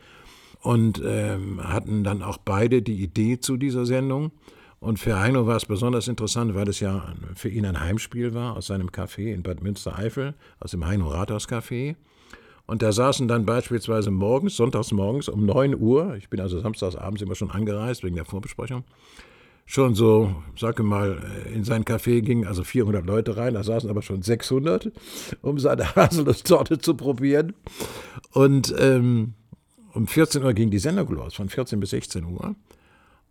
[0.62, 4.32] und ähm, hatten dann auch beide die Idee zu dieser Sendung.
[4.80, 8.56] Und für Heino war es besonders interessant, weil es ja für ihn ein Heimspiel war
[8.56, 11.96] aus seinem Café in Bad Münstereifel, aus dem Heino Rathaus Café.
[12.70, 16.96] Und da saßen dann beispielsweise morgens, sonntags morgens um 9 Uhr, ich bin also samstags
[16.96, 18.84] abends immer schon angereist wegen der Vorbesprechung,
[19.66, 21.20] schon so, sage mal,
[21.52, 24.92] in sein Café gingen also 400 Leute rein, da saßen aber schon 600,
[25.42, 27.56] um seine Haselnusstorte zu probieren.
[28.34, 29.34] Und ähm,
[29.96, 32.54] um 14 Uhr ging die Sendung los, von 14 bis 16 Uhr.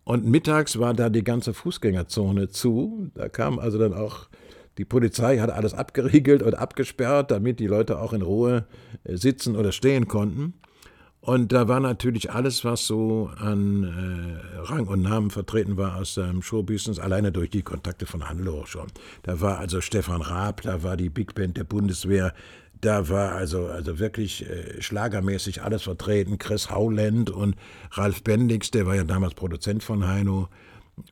[0.03, 3.09] Und mittags war da die ganze Fußgängerzone zu.
[3.15, 4.27] Da kam also dann auch
[4.79, 8.65] die Polizei hat alles abgeriegelt und abgesperrt, damit die Leute auch in Ruhe
[9.03, 10.53] äh, sitzen oder stehen konnten.
[11.19, 16.15] Und da war natürlich alles, was so an äh, Rang und Namen vertreten war aus
[16.15, 18.87] dem Showbusiness, alleine durch die Kontakte von Hannelore schon.
[19.23, 22.33] Da war also Stefan Raab, da war die Big Band der Bundeswehr,
[22.79, 26.37] da war also, also wirklich äh, schlagermäßig alles vertreten.
[26.37, 27.57] Chris Howland und
[27.91, 30.47] Ralf Bendix, der war ja damals Produzent von Heino.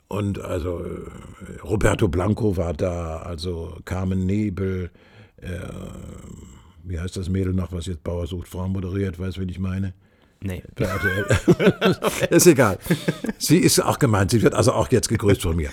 [0.08, 4.92] Und also äh, Roberto Blanco war da, also Carmen Nebel,
[5.38, 5.60] äh,
[6.84, 9.60] wie heißt das Mädel noch, was jetzt Bauer sucht Frau moderiert, weißt du, wen ich
[9.60, 9.94] meine?
[10.40, 10.62] Nee.
[12.30, 12.78] ist egal.
[13.40, 15.72] Sie ist auch gemeint, sie wird also auch jetzt gegrüßt von mir.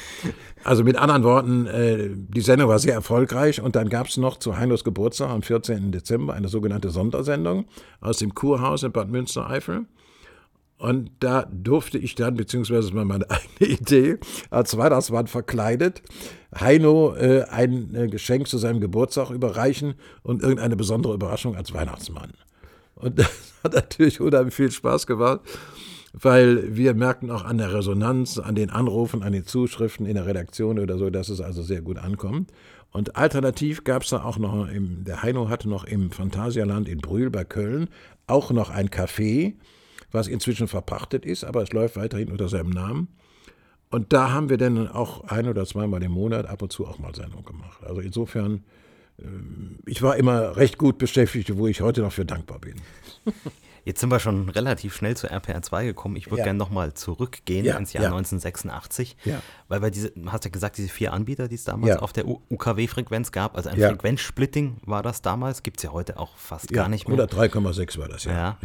[0.65, 4.39] Also mit anderen Worten, äh, die Sendung war sehr erfolgreich und dann gab es noch
[4.39, 5.93] zu Heinos Geburtstag am 14.
[5.93, 7.67] Dezember eine sogenannte Sondersendung
[8.01, 9.85] aus dem Kurhaus in Bad Münstereifel.
[10.85, 14.19] Und da durfte ich dann, beziehungsweise war meine eigene Idee,
[14.51, 16.03] als Weihnachtsmann verkleidet,
[16.55, 22.33] Heino äh, ein äh, Geschenk zu seinem Geburtstag überreichen und irgendeine besondere Überraschung als Weihnachtsmann.
[22.97, 25.41] Und das hat natürlich unheimlich viel Spaß gemacht,
[26.13, 30.27] weil wir merkten auch an der Resonanz, an den Anrufen, an den Zuschriften in der
[30.27, 32.53] Redaktion oder so, dass es also sehr gut ankommt.
[32.93, 36.99] Und alternativ gab es da auch noch, im, der Heino hatte noch im Phantasialand in
[36.99, 37.89] Brühl bei Köln
[38.27, 39.55] auch noch ein Café,
[40.15, 43.09] was inzwischen verpachtet ist, aber es läuft weiterhin unter seinem Namen.
[43.91, 46.99] Und da haben wir dann auch ein oder zweimal im Monat ab und zu auch
[46.99, 47.85] mal Sendung gemacht.
[47.85, 48.65] Also insofern,
[49.21, 52.77] ähm, ich war immer recht gut beschäftigt, wo ich heute noch für dankbar bin.
[53.85, 56.17] Jetzt sind wir schon relativ schnell zu RPR 2 gekommen.
[56.17, 56.45] Ich würde ja.
[56.45, 58.09] gerne nochmal zurückgehen ja, ins Jahr ja.
[58.09, 59.43] 1986, ja.
[59.69, 63.31] weil wir diese, hast ja gesagt, diese vier Anbieter, die es damals auf der UKW-Frequenz
[63.31, 67.09] gab, also ein Frequenzsplitting war das damals, gibt es ja heute auch fast gar nicht
[67.09, 67.19] mehr.
[67.19, 68.57] 103,6 war das, ja.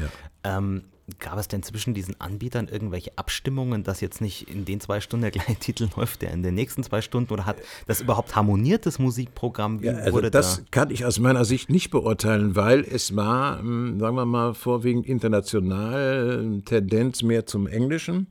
[0.46, 0.86] Ähm,
[1.20, 5.24] Gab es denn zwischen diesen Anbietern irgendwelche Abstimmungen, dass jetzt nicht in den zwei Stunden
[5.24, 9.00] der gleiche Titel läuft, der in den nächsten zwei Stunden oder hat das überhaupt harmoniertes
[9.00, 9.82] Musikprogramm?
[9.84, 10.64] Ja, also das da?
[10.72, 15.08] kann ich aus meiner Sicht nicht beurteilen, weil es war, hm, sagen wir mal, vorwiegend
[15.08, 18.28] international, Tendenz mehr zum Englischen.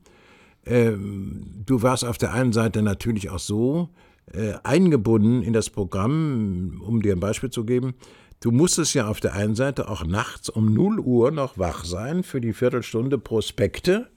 [0.65, 3.89] Ähm, du warst auf der einen Seite natürlich auch so
[4.33, 7.95] äh, eingebunden in das Programm, um dir ein Beispiel zu geben,
[8.41, 12.23] Du musstest ja auf der einen Seite auch nachts um 0 Uhr noch wach sein
[12.23, 14.07] für die Viertelstunde Prospekte.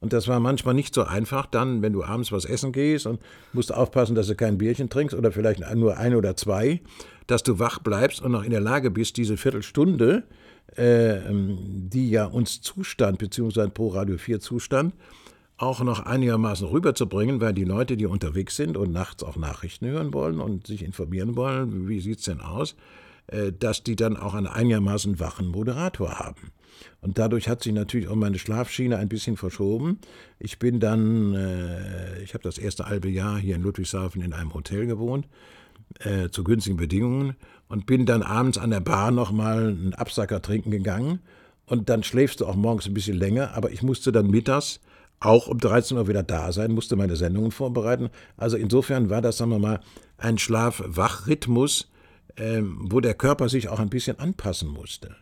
[0.00, 3.20] Und das war manchmal nicht so einfach dann, wenn du abends was essen gehst und
[3.52, 6.80] musst aufpassen, dass du kein Bierchen trinkst oder vielleicht nur ein oder zwei,
[7.26, 10.22] dass du wach bleibst und noch in der Lage bist, diese Viertelstunde,
[10.74, 14.94] äh, die ja uns zustand, beziehungsweise pro Radio 4 zustand,
[15.58, 20.14] auch noch einigermaßen rüberzubringen, weil die Leute, die unterwegs sind und nachts auch Nachrichten hören
[20.14, 22.74] wollen und sich informieren wollen, wie sieht es denn aus,
[23.58, 26.52] dass die dann auch einen einigermaßen wachen Moderator haben.
[27.00, 29.98] Und dadurch hat sich natürlich auch meine Schlafschiene ein bisschen verschoben.
[30.38, 34.54] Ich bin dann, äh, ich habe das erste halbe Jahr hier in Ludwigshafen in einem
[34.54, 35.26] Hotel gewohnt,
[36.00, 37.36] äh, zu günstigen Bedingungen,
[37.68, 41.20] und bin dann abends an der Bar nochmal einen Absacker trinken gegangen.
[41.66, 44.80] Und dann schläfst du auch morgens ein bisschen länger, aber ich musste dann mittags
[45.18, 48.10] auch um 13 Uhr wieder da sein, musste meine Sendungen vorbereiten.
[48.36, 49.80] Also insofern war das, sagen wir mal,
[50.18, 51.88] ein Schlaf-Wach-Rhythmus,
[52.36, 55.16] ähm, wo der Körper sich auch ein bisschen anpassen musste.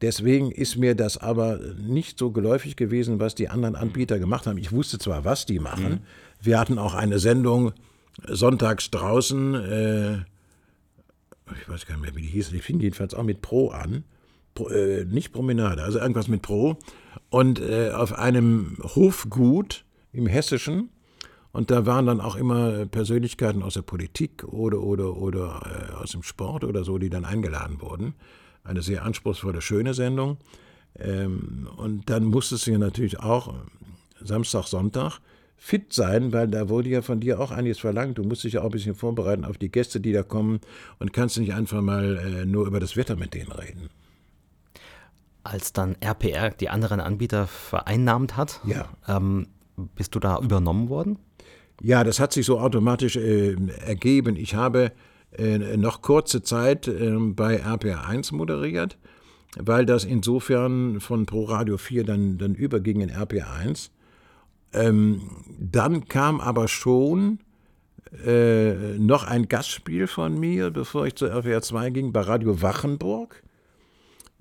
[0.00, 4.58] Deswegen ist mir das aber nicht so geläufig gewesen, was die anderen Anbieter gemacht haben.
[4.58, 5.90] Ich wusste zwar, was die machen.
[5.90, 5.98] Mhm.
[6.40, 7.72] Wir hatten auch eine Sendung
[8.26, 10.16] sonntags draußen, äh,
[11.60, 14.04] ich weiß gar nicht mehr, wie die hieß, die fing jedenfalls auch mit Pro an.
[14.54, 16.76] Pro, äh, nicht Promenade, also irgendwas mit Pro.
[17.30, 20.90] Und äh, auf einem Hofgut im Hessischen
[21.58, 26.12] und da waren dann auch immer Persönlichkeiten aus der Politik oder, oder, oder äh, aus
[26.12, 28.14] dem Sport oder so, die dann eingeladen wurden.
[28.62, 30.36] Eine sehr anspruchsvolle, schöne Sendung.
[30.96, 33.54] Ähm, und dann musstest du ja natürlich auch
[34.22, 35.18] Samstag, Sonntag
[35.56, 38.18] fit sein, weil da wurde ja von dir auch einiges verlangt.
[38.18, 40.60] Du musst dich ja auch ein bisschen vorbereiten auf die Gäste, die da kommen
[41.00, 43.90] und kannst nicht einfach mal äh, nur über das Wetter mit denen reden.
[45.42, 48.88] Als dann RPR die anderen Anbieter vereinnahmt hat, ja.
[49.08, 49.48] ähm,
[49.96, 51.18] bist du da übernommen worden?
[51.80, 53.54] Ja, das hat sich so automatisch äh,
[53.86, 54.36] ergeben.
[54.36, 54.92] Ich habe
[55.36, 58.98] äh, noch kurze Zeit äh, bei RPR1 moderiert,
[59.58, 63.90] weil das insofern von Pro Radio 4 dann, dann überging in RPR1.
[64.72, 65.22] Ähm,
[65.58, 67.38] dann kam aber schon
[68.24, 73.42] äh, noch ein Gastspiel von mir, bevor ich zur RPR2 ging, bei Radio Wachenburg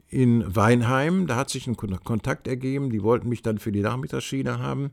[0.10, 1.28] in Weinheim.
[1.28, 2.90] Da hat sich ein Kontakt ergeben.
[2.90, 4.92] Die wollten mich dann für die Nachmittagsschiene haben.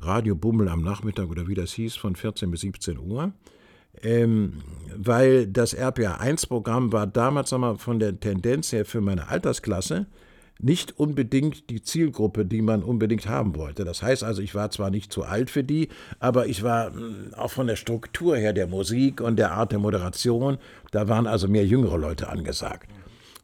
[0.00, 3.32] Radio Bummel am Nachmittag oder wie das hieß, von 14 bis 17 Uhr.
[4.02, 4.58] Ähm,
[4.96, 10.06] weil das RPA1-Programm war damals mal, von der Tendenz her für meine Altersklasse
[10.62, 13.84] nicht unbedingt die Zielgruppe, die man unbedingt haben wollte.
[13.84, 17.32] Das heißt also, ich war zwar nicht zu alt für die, aber ich war hm,
[17.34, 20.58] auch von der Struktur her der Musik und der Art der Moderation,
[20.90, 22.90] da waren also mehr jüngere Leute angesagt.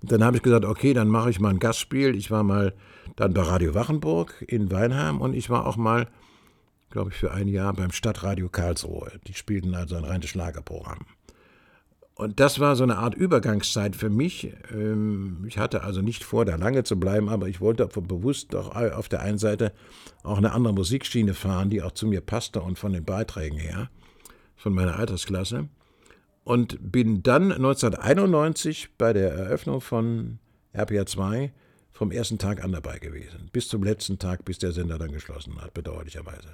[0.03, 2.15] Und dann habe ich gesagt, okay, dann mache ich mal ein Gastspiel.
[2.15, 2.75] Ich war mal
[3.17, 6.07] dann bei Radio Wachenburg in Weinheim und ich war auch mal
[6.97, 9.13] glaube ich, für ein Jahr beim Stadtradio Karlsruhe.
[9.27, 11.01] Die spielten also ein reines Schlagerprogramm.
[12.15, 14.55] Und das war so eine Art Übergangszeit für mich.
[14.73, 18.75] Ähm, ich hatte also nicht vor, da lange zu bleiben, aber ich wollte bewusst auch
[18.75, 19.75] auf der einen Seite
[20.23, 23.91] auch eine andere Musikschiene fahren, die auch zu mir passte und von den Beiträgen her,
[24.57, 25.69] von meiner Altersklasse.
[26.45, 30.39] Und bin dann 1991 bei der Eröffnung von
[30.73, 31.53] RPA 2
[31.97, 33.49] vom ersten Tag an dabei gewesen.
[33.53, 36.49] Bis zum letzten Tag, bis der Sender dann geschlossen hat, bedauerlicherweise.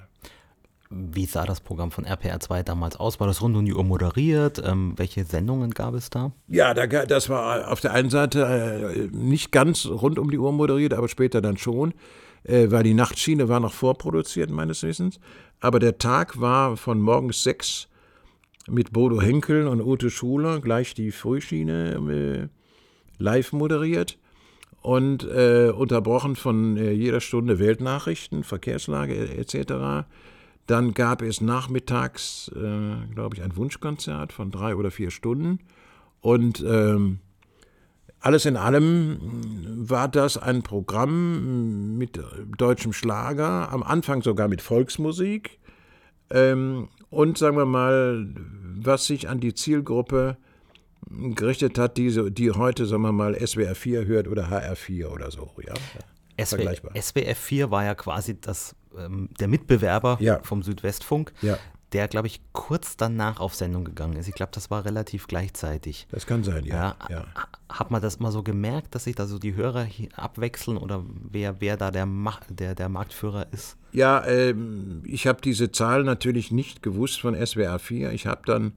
[0.88, 3.18] Wie sah das Programm von RPR 2 damals aus?
[3.18, 4.62] War das rund um die Uhr moderiert?
[4.64, 6.32] Ähm, welche Sendungen gab es da?
[6.48, 10.52] Ja, da, das war auf der einen Seite äh, nicht ganz rund um die Uhr
[10.52, 11.94] moderiert, aber später dann schon,
[12.44, 15.18] äh, weil die Nachtschiene war noch vorproduziert, meines Wissens.
[15.60, 17.88] Aber der Tag war von morgens sechs
[18.68, 22.48] mit Bodo Henkel und Ute Schuler, gleich die Frühschiene, äh,
[23.18, 24.18] live moderiert
[24.82, 30.06] und äh, unterbrochen von äh, jeder Stunde Weltnachrichten, Verkehrslage etc.
[30.66, 35.60] Dann gab es nachmittags, äh, glaube ich, ein Wunschkonzert von drei oder vier Stunden
[36.20, 37.20] und ähm,
[38.20, 39.18] alles in allem
[39.88, 42.20] war das ein Programm mit
[42.56, 45.58] deutschem Schlager, am Anfang sogar mit Volksmusik
[46.30, 48.26] ähm, und sagen wir mal,
[48.76, 50.36] was sich an die Zielgruppe
[51.34, 55.30] gerichtet hat, die, die heute, sagen wir mal, SWR 4 hört oder HR 4 oder
[55.30, 55.50] so.
[55.64, 55.74] Ja?
[56.44, 60.40] SW, SWF 4 war ja quasi das, ähm, der Mitbewerber ja.
[60.42, 61.32] vom Südwestfunk.
[61.42, 61.58] Ja
[61.92, 64.28] der, glaube ich, kurz danach auf Sendung gegangen ist.
[64.28, 66.06] Ich glaube, das war relativ gleichzeitig.
[66.10, 66.96] Das kann sein, ja.
[67.08, 67.24] ja, ja.
[67.68, 71.60] Hat man das mal so gemerkt, dass sich da so die Hörer abwechseln oder wer,
[71.60, 72.08] wer da der,
[72.48, 73.76] der, der Marktführer ist?
[73.92, 78.12] Ja, ähm, ich habe diese Zahl natürlich nicht gewusst von SWR 4.
[78.12, 78.72] Ich habe dann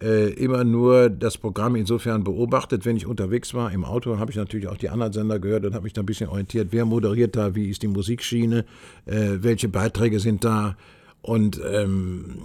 [0.00, 3.72] äh, immer nur das Programm insofern beobachtet, wenn ich unterwegs war.
[3.72, 6.06] Im Auto habe ich natürlich auch die anderen Sender gehört und habe mich da ein
[6.06, 8.64] bisschen orientiert, wer moderiert da, wie ist die Musikschiene,
[9.06, 10.76] äh, welche Beiträge sind da.
[11.20, 12.42] Und ähm,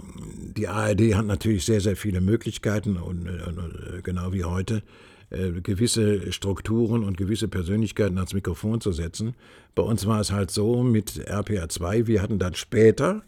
[0.56, 4.82] die ARD hat natürlich sehr, sehr viele Möglichkeiten und, und genau wie heute
[5.30, 9.34] äh, gewisse Strukturen und gewisse Persönlichkeiten ans Mikrofon zu setzen.
[9.74, 13.22] Bei uns war es halt so mit RPA 2, wir hatten dann später,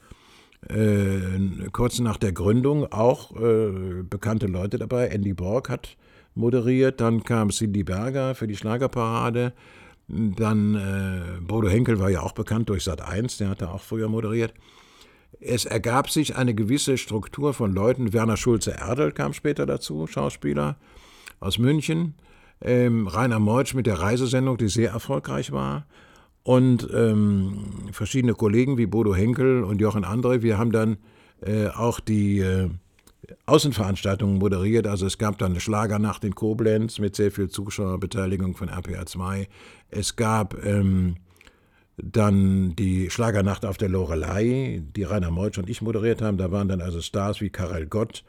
[0.68, 5.08] äh, kurz nach der Gründung, auch äh, bekannte Leute dabei.
[5.08, 5.96] Andy Borg hat
[6.34, 9.52] moderiert, dann kam Cindy Berger für die Schlagerparade.
[10.08, 14.08] Dann äh, Bodo Henkel war ja auch bekannt durch Sat 1, der hatte auch früher
[14.08, 14.54] moderiert.
[15.40, 18.12] Es ergab sich eine gewisse Struktur von Leuten.
[18.12, 20.76] Werner Schulze-Erdel kam später dazu, Schauspieler
[21.40, 22.14] aus München.
[22.62, 25.86] Ähm, Rainer Meutsch mit der Reisesendung, die sehr erfolgreich war.
[26.46, 30.42] Und ähm, verschiedene Kollegen wie Bodo Henkel und Jochen Andre.
[30.42, 30.96] Wir haben dann
[31.40, 32.70] äh, auch die äh,
[33.46, 34.86] Außenveranstaltungen moderiert.
[34.86, 39.48] Also es gab dann eine Schlagernacht in Koblenz mit sehr viel Zuschauerbeteiligung von RPA 2.
[39.90, 41.16] Es gab ähm,
[41.96, 46.38] dann die Schlagernacht auf der Lorelei, die Rainer Meutsch und ich moderiert haben.
[46.38, 48.22] Da waren dann also Stars wie Karel Gott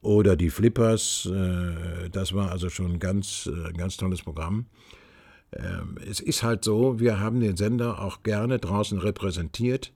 [0.00, 1.30] oder die Flippers.
[1.30, 4.64] Äh, das war also schon ein ganz, äh, ganz tolles Programm.
[5.52, 9.92] Ähm, es ist halt so, wir haben den Sender auch gerne draußen repräsentiert,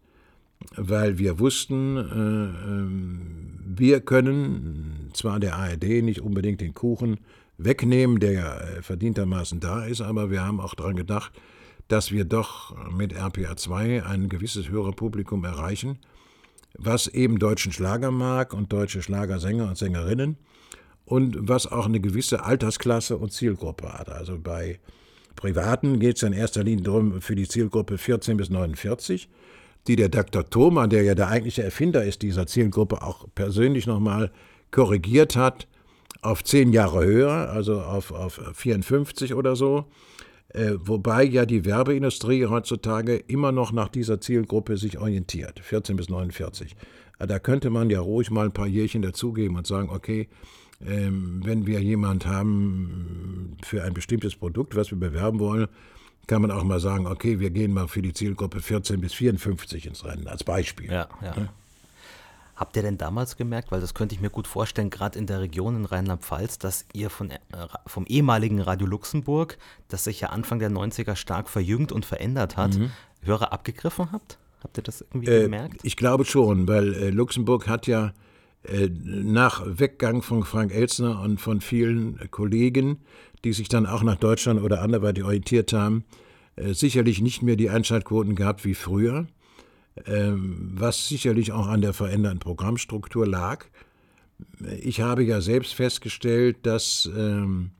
[0.76, 7.20] weil wir wussten, äh, ähm, wir können zwar der ARD nicht unbedingt den Kuchen
[7.58, 11.32] wegnehmen, der ja verdientermaßen da ist, aber wir haben auch daran gedacht,
[11.88, 15.98] dass wir doch mit RPA 2 ein gewisses höhere Publikum erreichen,
[16.76, 20.36] was eben deutschen Schlager mag und deutsche Schlagersänger und Sängerinnen
[21.04, 24.08] und was auch eine gewisse Altersklasse und Zielgruppe hat.
[24.08, 24.80] Also bei
[25.36, 29.28] Privaten geht es in erster Linie darum für die Zielgruppe 14 bis 49,
[29.86, 30.48] die der Dr.
[30.48, 34.30] Thoma, der ja der eigentliche Erfinder ist dieser Zielgruppe, auch persönlich nochmal
[34.70, 35.66] korrigiert hat
[36.24, 39.84] auf zehn Jahre höher, also auf, auf 54 oder so.
[40.48, 46.08] Äh, wobei ja die Werbeindustrie heutzutage immer noch nach dieser Zielgruppe sich orientiert, 14 bis
[46.08, 46.76] 49.
[47.18, 50.28] Äh, da könnte man ja ruhig mal ein paar Jährchen dazugeben und sagen, okay,
[50.80, 55.68] wenn wir jemand haben für ein bestimmtes Produkt, was wir bewerben wollen,
[56.26, 59.86] kann man auch mal sagen, okay, wir gehen mal für die Zielgruppe 14 bis 54
[59.86, 60.90] ins Rennen, als Beispiel.
[60.90, 61.48] Ja, ja.
[62.56, 65.40] Habt ihr denn damals gemerkt, weil das könnte ich mir gut vorstellen, gerade in der
[65.40, 67.38] Region in Rheinland-Pfalz, dass ihr von, äh,
[67.86, 69.58] vom ehemaligen Radio Luxemburg,
[69.88, 72.92] das sich ja Anfang der 90er stark verjüngt und verändert hat, mhm.
[73.22, 74.38] Hörer abgegriffen habt?
[74.62, 75.80] Habt ihr das irgendwie äh, gemerkt?
[75.82, 78.12] Ich glaube schon, weil äh, Luxemburg hat ja äh,
[79.04, 83.00] nach Weggang von Frank Elzner und von vielen Kollegen,
[83.44, 86.04] die sich dann auch nach Deutschland oder anderweitig orientiert haben,
[86.56, 89.26] äh, sicherlich nicht mehr die Einschaltquoten gehabt wie früher.
[90.06, 93.66] Ähm, was sicherlich auch an der veränderten Programmstruktur lag.
[94.80, 97.70] Ich habe ja selbst festgestellt, dass ähm,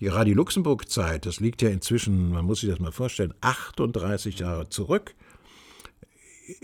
[0.00, 4.68] die Radio Luxemburg-Zeit, das liegt ja inzwischen, man muss sich das mal vorstellen, 38 Jahre
[4.70, 5.14] zurück,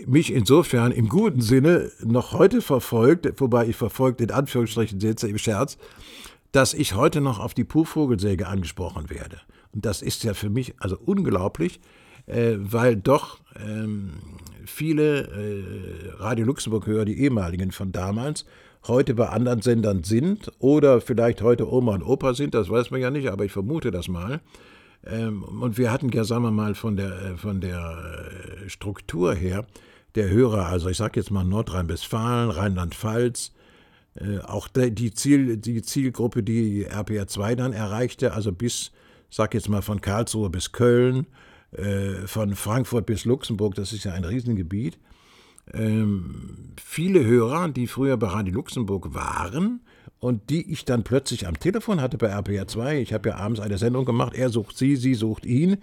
[0.05, 5.37] mich insofern im guten Sinne noch heute verfolgt, wobei ich verfolgt in Anführungsstrichen setze im
[5.37, 5.77] Scherz,
[6.51, 9.41] dass ich heute noch auf die Puhvogelsäge angesprochen werde.
[9.73, 11.79] Und das ist ja für mich also unglaublich,
[12.27, 14.11] äh, weil doch ähm,
[14.65, 18.45] viele äh, Radio Luxemburg-Hörer, die ehemaligen von damals,
[18.87, 23.01] heute bei anderen Sendern sind oder vielleicht heute Oma und Opa sind, das weiß man
[23.01, 24.41] ja nicht, aber ich vermute das mal.
[25.05, 29.33] Ähm, und wir hatten ja, sagen wir mal, von der, äh, von der äh, Struktur
[29.33, 29.65] her,
[30.15, 33.51] der Hörer, also ich sage jetzt mal Nordrhein-Westfalen, Rheinland-Pfalz,
[34.15, 38.91] äh, auch die, Ziel, die Zielgruppe, die RPR 2 dann erreichte, also bis,
[39.29, 41.27] sag jetzt mal von Karlsruhe bis Köln,
[42.25, 44.99] von Frankfurt bis Luxemburg, das ist ja ein Riesengebiet.
[45.73, 49.81] Ähm, viele Hörer, die früher bei Radio Luxemburg waren
[50.23, 53.01] und die ich dann plötzlich am Telefon hatte bei RPR 2.
[53.01, 55.79] Ich habe ja abends eine Sendung gemacht, er sucht sie, sie sucht ihn.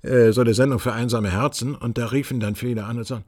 [0.00, 1.74] Äh, so eine Sendung für einsame Herzen.
[1.74, 3.26] Und da riefen dann viele an und sagten,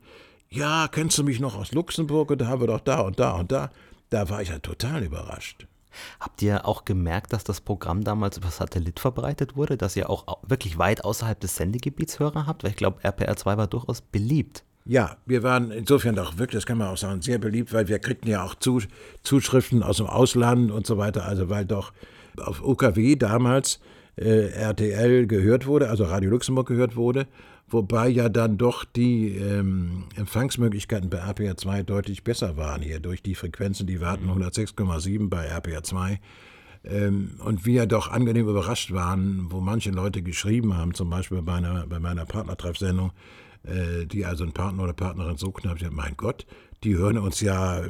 [0.49, 2.31] ja, kennst du mich noch aus Luxemburg?
[2.31, 3.71] Und da haben wir doch da und da und da.
[4.09, 5.67] Da war ich ja total überrascht.
[6.19, 10.39] Habt ihr auch gemerkt, dass das Programm damals über Satellit verbreitet wurde, dass ihr auch
[10.43, 12.65] wirklich weit außerhalb des Sendegebiets Hörer habt?
[12.65, 14.65] Weil ich glaube, RPR 2 war durchaus beliebt.
[14.87, 17.99] Ja, wir waren insofern auch wirklich, das kann man auch sagen, sehr beliebt, weil wir
[17.99, 18.55] kriegten ja auch
[19.23, 21.27] Zuschriften aus dem Ausland und so weiter.
[21.27, 21.93] Also weil doch
[22.39, 23.81] auf UKW damals
[24.17, 27.27] äh, RTL gehört wurde, also Radio Luxemburg gehört wurde,
[27.69, 33.23] wobei ja dann doch die ähm, Empfangsmöglichkeiten bei RPR 2 deutlich besser waren hier durch
[33.23, 36.21] die Frequenzen, die wir hatten, 106,7 bei RPR 2.
[36.83, 41.61] Ähm, und wir doch angenehm überrascht waren, wo manche Leute geschrieben haben, zum Beispiel bei
[41.61, 43.13] meiner, bei meiner Partnertreffsendung,
[43.63, 46.47] die also einen Partner oder Partnerin habe ich gesagt, mein Gott,
[46.83, 47.83] die hören uns ja,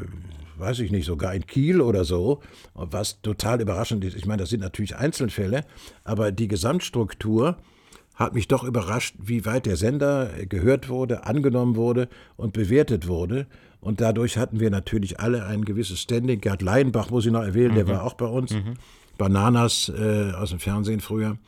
[0.59, 2.41] weiß ich nicht, sogar in Kiel oder so,
[2.75, 4.17] was total überraschend ist.
[4.17, 5.65] Ich meine, das sind natürlich Einzelfälle,
[6.05, 7.57] aber die Gesamtstruktur
[8.17, 13.47] hat mich doch überrascht, wie weit der Sender gehört wurde, angenommen wurde und bewertet wurde.
[13.81, 16.41] Und dadurch hatten wir natürlich alle ein gewisses Standing.
[16.41, 17.77] Gerd Leidenbach muss ich noch erwähnen, mhm.
[17.77, 18.53] der war auch bei uns.
[18.53, 18.75] Mhm.
[19.17, 21.39] Bananas äh, aus dem Fernsehen früher.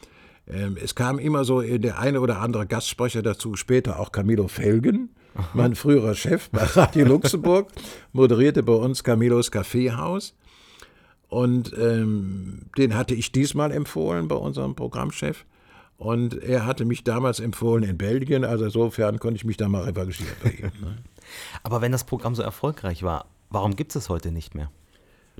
[0.47, 5.11] Ähm, es kam immer so der eine oder andere Gastsprecher dazu, später auch Camilo Felgen,
[5.35, 5.49] Aha.
[5.55, 7.69] mein früherer Chef bei Radio Luxemburg,
[8.13, 10.35] moderierte bei uns Camilos Kaffeehaus.
[11.29, 15.47] Und ähm, den hatte ich diesmal empfohlen bei unserem Programmchef.
[15.97, 19.85] Und er hatte mich damals empfohlen in Belgien, also insofern konnte ich mich da mal
[19.85, 20.73] revanchieren bei ihm.
[20.81, 20.99] Ne?
[21.63, 24.71] Aber wenn das Programm so erfolgreich war, warum gibt es es heute nicht mehr?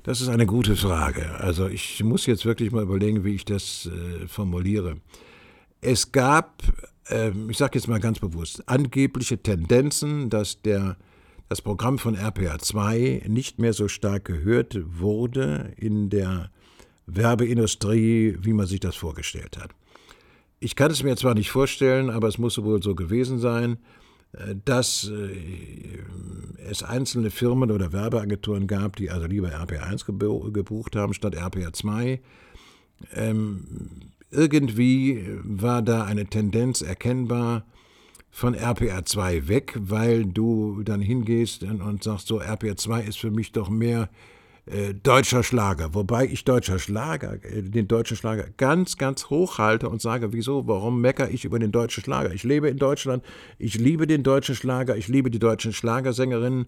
[0.01, 1.39] Das ist eine gute Frage.
[1.39, 4.97] Also ich muss jetzt wirklich mal überlegen, wie ich das äh, formuliere.
[5.81, 6.63] Es gab,
[7.07, 10.97] äh, ich sage jetzt mal ganz bewusst, angebliche Tendenzen, dass der,
[11.47, 16.49] das Programm von RPA 2 nicht mehr so stark gehört wurde in der
[17.05, 19.71] Werbeindustrie, wie man sich das vorgestellt hat.
[20.59, 23.77] Ich kann es mir zwar nicht vorstellen, aber es muss wohl so gewesen sein
[24.65, 25.99] dass äh,
[26.69, 32.19] es einzelne Firmen oder Werbeagenturen gab, die also lieber RPR1 gebucht haben statt RPR2.
[33.13, 33.65] Ähm,
[34.31, 37.65] irgendwie war da eine Tendenz erkennbar
[38.31, 43.69] von RPR2 weg, weil du dann hingehst und sagst so, RPR2 ist für mich doch
[43.69, 44.09] mehr
[44.65, 49.89] äh, deutscher Schlager, wobei ich deutscher Schlager, äh, den deutschen Schlager ganz, ganz hoch halte
[49.89, 52.33] und sage, wieso, warum meckere ich über den deutschen Schlager?
[52.33, 53.25] Ich lebe in Deutschland,
[53.59, 56.67] ich liebe den deutschen Schlager, ich liebe die deutschen Schlagersängerinnen.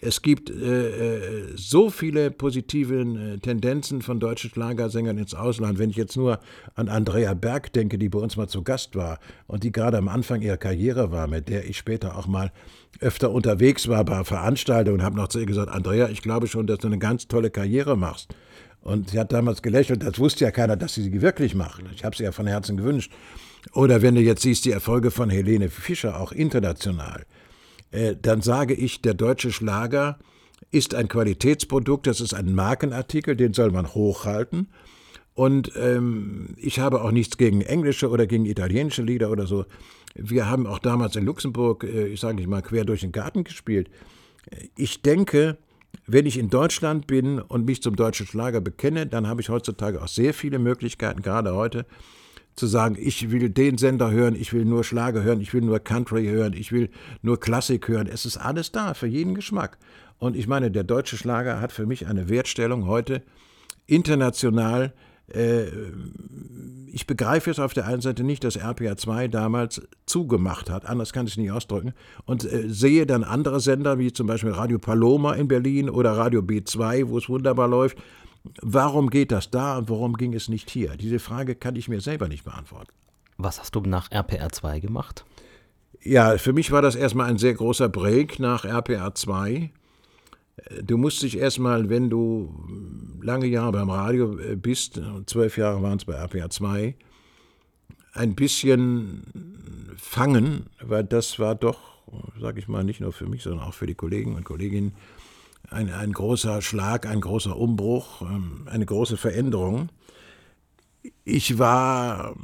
[0.00, 5.78] Es gibt äh, äh so viele positive äh, Tendenzen von deutschen Schlagersängern ins Ausland.
[5.78, 6.40] Wenn ich jetzt nur
[6.74, 10.08] an Andrea Berg denke, die bei uns mal zu Gast war und die gerade am
[10.08, 12.52] Anfang ihrer Karriere war, mit der ich später auch mal
[13.00, 16.66] öfter unterwegs war bei Veranstaltungen und habe noch zu ihr gesagt, Andrea, ich glaube schon,
[16.66, 18.34] dass du eine ganz tolle Karriere machst.
[18.80, 21.82] Und sie hat damals gelächelt, das wusste ja keiner, dass sie sie wirklich macht.
[21.94, 23.12] Ich habe sie ja von Herzen gewünscht.
[23.72, 27.26] Oder wenn du jetzt siehst, die Erfolge von Helene Fischer, auch international,
[27.90, 30.18] äh, dann sage ich, der deutsche Schlager
[30.70, 34.68] ist ein Qualitätsprodukt, das ist ein Markenartikel, den soll man hochhalten.
[35.34, 39.66] Und ähm, ich habe auch nichts gegen englische oder gegen italienische Lieder oder so.
[40.14, 43.44] Wir haben auch damals in Luxemburg, äh, ich sage nicht mal, quer durch den Garten
[43.44, 43.88] gespielt.
[44.76, 45.56] Ich denke,
[46.06, 50.02] wenn ich in Deutschland bin und mich zum deutschen Schlager bekenne, dann habe ich heutzutage
[50.02, 51.86] auch sehr viele Möglichkeiten, gerade heute,
[52.58, 55.78] zu sagen, ich will den Sender hören, ich will nur Schlager hören, ich will nur
[55.78, 56.90] Country hören, ich will
[57.22, 58.06] nur Klassik hören.
[58.06, 59.78] Es ist alles da, für jeden Geschmack.
[60.18, 63.22] Und ich meine, der deutsche Schlager hat für mich eine Wertstellung heute
[63.86, 64.92] international,
[65.32, 65.64] äh,
[66.90, 71.12] ich begreife jetzt auf der einen Seite nicht, dass RPA 2 damals zugemacht hat, anders
[71.12, 71.92] kann ich es nicht ausdrücken,
[72.24, 76.40] und äh, sehe dann andere Sender, wie zum Beispiel Radio Paloma in Berlin oder Radio
[76.40, 77.98] B2, wo es wunderbar läuft.
[78.62, 80.96] Warum geht das da und warum ging es nicht hier?
[80.96, 82.92] Diese Frage kann ich mir selber nicht beantworten.
[83.36, 85.24] Was hast du nach RPR 2 gemacht?
[86.02, 89.70] Ja, für mich war das erstmal ein sehr großer Break nach RPR 2.
[90.82, 92.52] Du musst dich erstmal, wenn du
[93.22, 96.96] lange Jahre beim Radio äh, bist, zwölf Jahre waren es bei RPA 2,
[98.12, 99.22] ein bisschen
[99.96, 101.78] fangen, weil das war doch,
[102.40, 104.94] sage ich mal, nicht nur für mich, sondern auch für die Kollegen und Kolleginnen
[105.70, 109.88] ein, ein großer Schlag, ein großer Umbruch, ähm, eine große Veränderung.
[111.24, 112.34] Ich war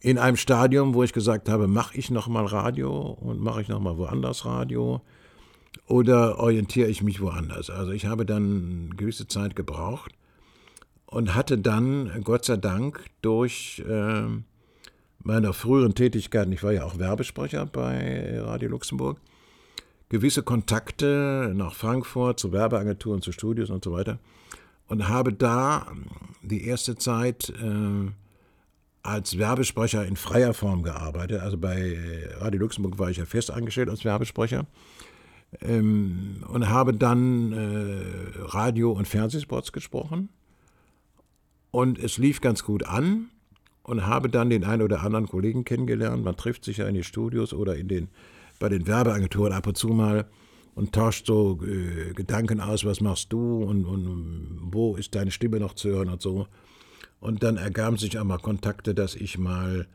[0.00, 3.68] in einem Stadium, wo ich gesagt habe, mache ich noch mal Radio und mache ich
[3.68, 5.00] noch mal woanders Radio
[5.86, 7.70] oder orientiere ich mich woanders?
[7.70, 10.12] Also ich habe dann eine gewisse Zeit gebraucht
[11.06, 14.24] und hatte dann, Gott sei Dank, durch äh,
[15.22, 19.20] meine früheren Tätigkeiten, ich war ja auch Werbesprecher bei Radio Luxemburg,
[20.12, 24.18] gewisse Kontakte nach Frankfurt zu Werbeagenturen, zu Studios und so weiter
[24.86, 25.86] und habe da
[26.42, 28.10] die erste Zeit äh,
[29.02, 31.40] als Werbesprecher in freier Form gearbeitet.
[31.40, 31.96] Also bei
[32.36, 34.66] Radio Luxemburg war ich ja fest angestellt als Werbesprecher
[35.62, 40.28] ähm, und habe dann äh, Radio- und Fernsehspots gesprochen
[41.70, 43.30] Und es lief ganz gut an
[43.82, 46.22] und habe dann den einen oder anderen Kollegen kennengelernt.
[46.22, 48.08] Man trifft sich ja in den Studios oder in den,
[48.62, 50.24] bei den Werbeagenturen ab und zu mal
[50.76, 55.58] und tauscht so äh, Gedanken aus, was machst du und, und wo ist deine Stimme
[55.58, 56.46] noch zu hören und so.
[57.18, 59.88] Und dann ergaben sich auch mal Kontakte, dass ich mal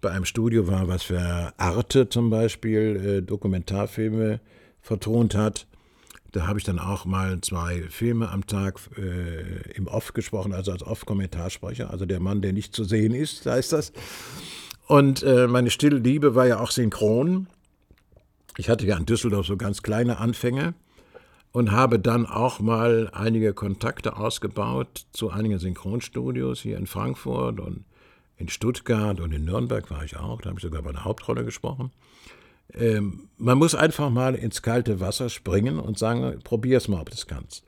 [0.00, 4.40] bei einem Studio war, was für Arte zum Beispiel äh, Dokumentarfilme
[4.80, 5.66] vertont hat.
[6.32, 10.72] Da habe ich dann auch mal zwei Filme am Tag äh, im Off gesprochen, also
[10.72, 13.92] als Off-Kommentarsprecher, also der Mann, der nicht zu sehen ist, heißt das.
[14.86, 17.48] Und äh, meine stille Liebe war ja auch synchron.
[18.58, 20.74] Ich hatte ja in Düsseldorf so ganz kleine Anfänge
[21.52, 27.84] und habe dann auch mal einige Kontakte ausgebaut zu einigen Synchronstudios hier in Frankfurt und
[28.36, 30.40] in Stuttgart und in Nürnberg war ich auch.
[30.40, 31.92] Da habe ich sogar bei der Hauptrolle gesprochen.
[32.74, 37.10] Ähm, man muss einfach mal ins kalte Wasser springen und sagen, probier es mal, ob
[37.10, 37.64] du es kannst.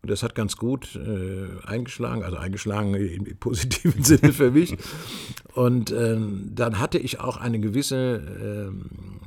[0.00, 2.94] Und das hat ganz gut äh, eingeschlagen, also eingeschlagen
[3.26, 4.76] im positiven Sinne für mich.
[5.54, 9.20] Und ähm, dann hatte ich auch eine gewisse ähm,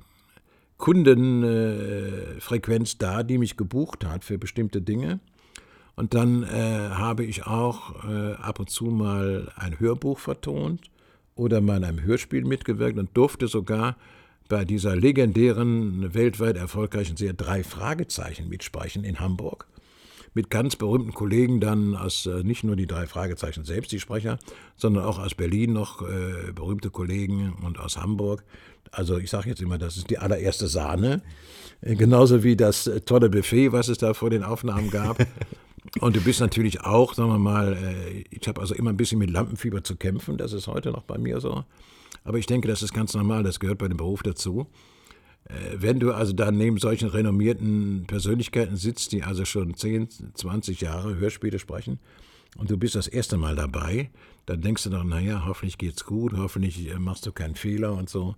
[0.83, 5.21] Kundenfrequenz äh, da, die mich gebucht hat für bestimmte Dinge.
[5.95, 10.81] Und dann äh, habe ich auch äh, ab und zu mal ein Hörbuch vertont
[11.35, 13.95] oder mal in einem Hörspiel mitgewirkt und durfte sogar
[14.49, 19.67] bei dieser legendären, weltweit erfolgreichen Serie Drei Fragezeichen mitsprechen in Hamburg.
[20.33, 24.39] Mit ganz berühmten Kollegen dann aus äh, nicht nur die drei Fragezeichen selbst, die Sprecher,
[24.75, 28.43] sondern auch aus Berlin noch äh, berühmte Kollegen und aus Hamburg.
[28.91, 31.21] Also ich sage jetzt immer, das ist die allererste Sahne.
[31.81, 35.25] Äh, genauso wie das äh, tolle Buffet, was es da vor den Aufnahmen gab.
[35.99, 39.19] Und du bist natürlich auch, sagen wir mal, äh, ich habe also immer ein bisschen
[39.19, 41.65] mit Lampenfieber zu kämpfen, das ist heute noch bei mir so.
[42.23, 44.67] Aber ich denke, das ist ganz normal, das gehört bei dem Beruf dazu.
[45.45, 50.81] Äh, wenn du also dann neben solchen renommierten Persönlichkeiten sitzt, die also schon 10, 20
[50.81, 51.99] Jahre Hörspiele sprechen,
[52.57, 54.11] und du bist das erste Mal dabei,
[54.45, 58.09] dann denkst du doch, naja, hoffentlich geht's gut, hoffentlich äh, machst du keinen Fehler und
[58.09, 58.35] so.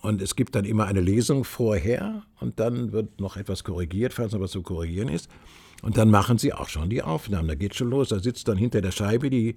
[0.00, 4.32] Und es gibt dann immer eine Lesung vorher und dann wird noch etwas korrigiert, falls
[4.32, 5.30] noch was zu korrigieren ist.
[5.82, 7.46] Und dann machen sie auch schon die Aufnahmen.
[7.46, 8.08] Da geht schon los.
[8.08, 9.56] Da sitzt dann hinter der Scheibe die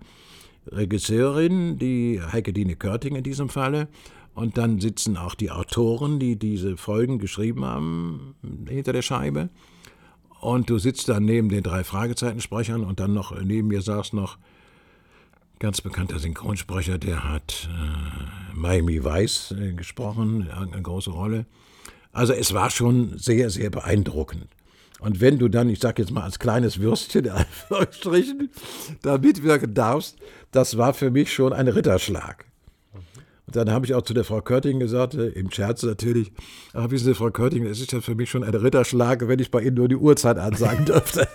[0.67, 3.87] Regisseurin, die Heike Dine Körting in diesem Falle.
[4.35, 8.35] Und dann sitzen auch die Autoren, die diese Folgen geschrieben haben,
[8.67, 9.49] hinter der Scheibe.
[10.41, 14.37] Und du sitzt dann neben den drei Fragezeitensprechern und dann noch neben mir saß noch
[15.59, 21.45] ganz bekannter Synchronsprecher, der hat äh, Miami Weiß äh, gesprochen, eine große Rolle.
[22.11, 24.47] Also es war schon sehr, sehr beeindruckend.
[24.99, 27.29] Und wenn du dann, ich sag jetzt mal als kleines Würstchen,
[29.01, 30.17] da mitwirken darfst,
[30.51, 32.45] das war für mich schon ein Ritterschlag.
[33.47, 36.31] Und dann habe ich auch zu der Frau Körting gesagt, äh, im Scherz natürlich,
[36.73, 39.51] aber wissen Sie, Frau Körting, es ist ja für mich schon ein Ritterschlag, wenn ich
[39.51, 41.27] bei Ihnen nur die Uhrzeit ansagen dürfte.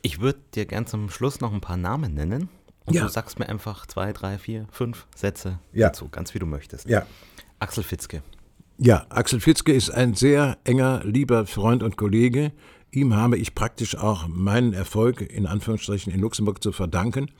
[0.00, 2.48] Ich würde dir gern zum Schluss noch ein paar Namen nennen.
[2.86, 3.02] Und ja.
[3.02, 5.88] du sagst mir einfach zwei, drei, vier, fünf Sätze ja.
[5.88, 6.88] dazu, ganz wie du möchtest.
[6.88, 7.04] Ja.
[7.58, 8.22] Axel Fitzke.
[8.78, 12.52] Ja, Axel Fitzke ist ein sehr enger, lieber Freund und Kollege.
[12.90, 17.30] Ihm habe ich praktisch auch meinen Erfolg in Anführungsstrichen in Luxemburg zu verdanken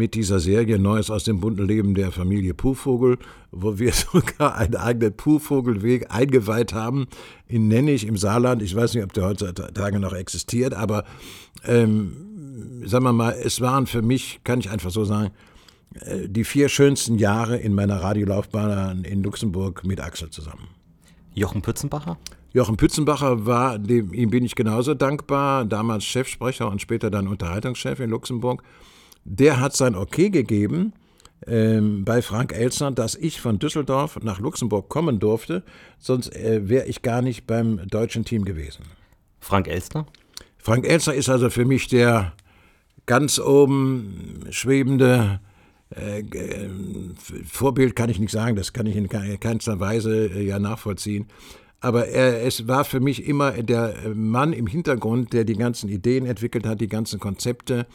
[0.00, 3.18] mit dieser Serie Neues aus dem bunten Leben der Familie Puhvogel,
[3.50, 7.06] wo wir sogar einen eigenen Puhvogelweg eingeweiht haben
[7.46, 8.62] in Nennig im Saarland.
[8.62, 11.04] Ich weiß nicht, ob der heutzutage noch existiert, aber
[11.66, 15.32] ähm, sagen wir mal, es waren für mich, kann ich einfach so sagen,
[15.96, 20.68] äh, die vier schönsten Jahre in meiner Radiolaufbahn in Luxemburg mit Axel zusammen.
[21.34, 22.16] Jochen Pützenbacher?
[22.54, 28.00] Jochen Pützenbacher war, dem, ihm bin ich genauso dankbar, damals Chefsprecher und später dann Unterhaltungschef
[28.00, 28.62] in Luxemburg.
[29.24, 30.92] Der hat sein Okay gegeben
[31.46, 35.62] ähm, bei Frank Elsner, dass ich von Düsseldorf nach Luxemburg kommen durfte,
[35.98, 38.84] sonst äh, wäre ich gar nicht beim deutschen Team gewesen.
[39.40, 40.06] Frank Elsner?
[40.58, 42.34] Frank Elsner ist also für mich der
[43.06, 45.40] ganz oben schwebende
[45.90, 46.22] äh,
[47.44, 51.26] Vorbild kann ich nicht sagen, das kann ich in keinster Weise äh, ja nachvollziehen.
[51.80, 56.26] Aber er, es war für mich immer der Mann im Hintergrund, der die ganzen Ideen
[56.26, 57.86] entwickelt hat, die ganzen Konzepte,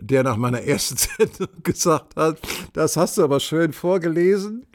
[0.00, 2.38] der nach meiner ersten Sendung gesagt hat,
[2.72, 4.66] das hast du aber schön vorgelesen.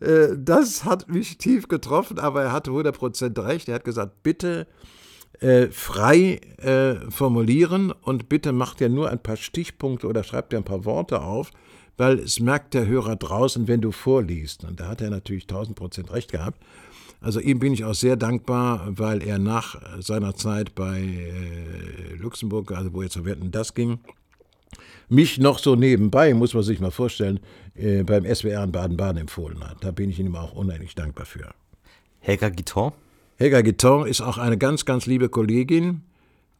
[0.00, 3.68] Äh, das hat mich tief getroffen, aber er hatte 100% recht.
[3.68, 4.66] Er hat gesagt, bitte
[5.40, 10.58] äh, frei äh, formulieren und bitte macht ja nur ein paar Stichpunkte oder schreibt ja
[10.58, 11.50] ein paar Worte auf
[11.96, 14.64] weil es merkt der Hörer draußen, wenn du vorliest.
[14.64, 16.62] Und da hat er natürlich 1000 Prozent recht gehabt.
[17.20, 22.72] Also ihm bin ich auch sehr dankbar, weil er nach seiner Zeit bei äh, Luxemburg,
[22.72, 23.98] also wo jetzt Wetten das ging,
[25.08, 27.40] mich noch so nebenbei, muss man sich mal vorstellen,
[27.74, 29.78] äh, beim SWR in Baden-Baden empfohlen hat.
[29.82, 31.50] Da bin ich ihm auch unendlich dankbar für.
[32.20, 32.92] Helga Guiton?
[33.36, 36.02] Helga Guiton ist auch eine ganz, ganz liebe Kollegin,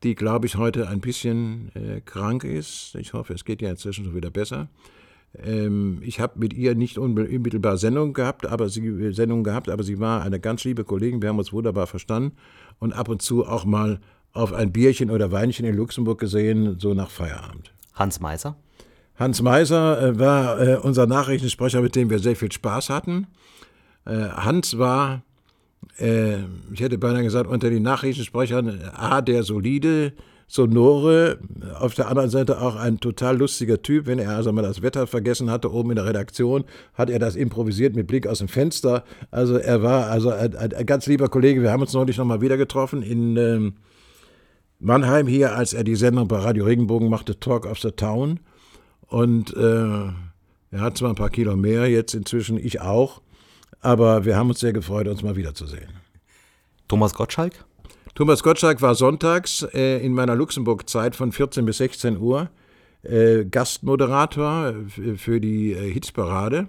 [0.03, 2.95] die, glaube ich, heute ein bisschen äh, krank ist.
[2.97, 4.69] Ich hoffe, es geht ja inzwischen schon wieder besser.
[5.43, 9.99] Ähm, ich habe mit ihr nicht unmittelbar Sendung gehabt, aber sie, Sendung gehabt, aber sie
[9.99, 11.23] war eine ganz liebe Kollegin.
[11.23, 12.37] Wir haben uns wunderbar verstanden
[12.79, 14.01] und ab und zu auch mal
[14.33, 17.73] auf ein Bierchen oder Weinchen in Luxemburg gesehen, so nach Feierabend.
[17.97, 18.57] Hans Meiser?
[19.18, 23.26] Hans Meiser äh, war äh, unser Nachrichtensprecher, mit dem wir sehr viel Spaß hatten.
[24.05, 25.22] Äh, Hans war,
[25.99, 30.12] ich hätte beinahe gesagt, unter den Nachrichtensprechern A, der solide,
[30.47, 31.38] sonore,
[31.78, 34.07] auf der anderen Seite auch ein total lustiger Typ.
[34.07, 37.36] Wenn er also mal das Wetter vergessen hatte, oben in der Redaktion, hat er das
[37.36, 39.05] improvisiert mit Blick aus dem Fenster.
[39.30, 41.62] Also er war also ein, ein ganz lieber Kollege.
[41.62, 43.74] Wir haben uns neulich nochmal wieder getroffen in ähm,
[44.79, 48.41] Mannheim hier, als er die Sendung bei Radio Regenbogen machte, Talk of the Town.
[49.09, 50.09] Und äh,
[50.70, 53.22] er hat zwar ein paar Kilo mehr jetzt inzwischen, ich auch,
[53.81, 55.91] aber wir haben uns sehr gefreut, uns mal wiederzusehen.
[56.89, 57.64] Thomas Gottschalk?
[58.14, 62.51] Thomas Gottschalk war sonntags äh, in meiner Luxemburg-Zeit von 14 bis 16 Uhr
[63.03, 64.74] äh, Gastmoderator
[65.16, 66.68] für die äh, Hitzparade.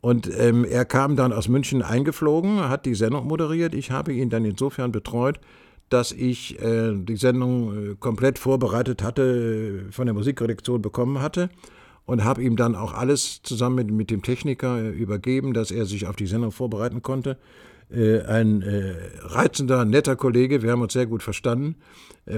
[0.00, 3.74] Und ähm, er kam dann aus München eingeflogen, hat die Sendung moderiert.
[3.74, 5.40] Ich habe ihn dann insofern betreut,
[5.88, 11.50] dass ich äh, die Sendung äh, komplett vorbereitet hatte, äh, von der Musikredaktion bekommen hatte
[12.06, 15.86] und habe ihm dann auch alles zusammen mit, mit dem Techniker äh, übergeben, dass er
[15.86, 17.38] sich auf die Sendung vorbereiten konnte.
[17.90, 18.64] Ein
[19.20, 21.76] reizender, netter Kollege, wir haben uns sehr gut verstanden,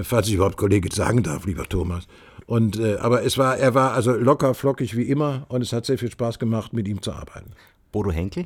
[0.03, 2.05] falls ich überhaupt Kollege sagen darf, lieber Thomas.
[2.45, 5.97] Und, aber es war, er war also locker, flockig wie immer und es hat sehr
[5.97, 7.53] viel Spaß gemacht, mit ihm zu arbeiten.
[7.93, 8.45] Bodo Henkel?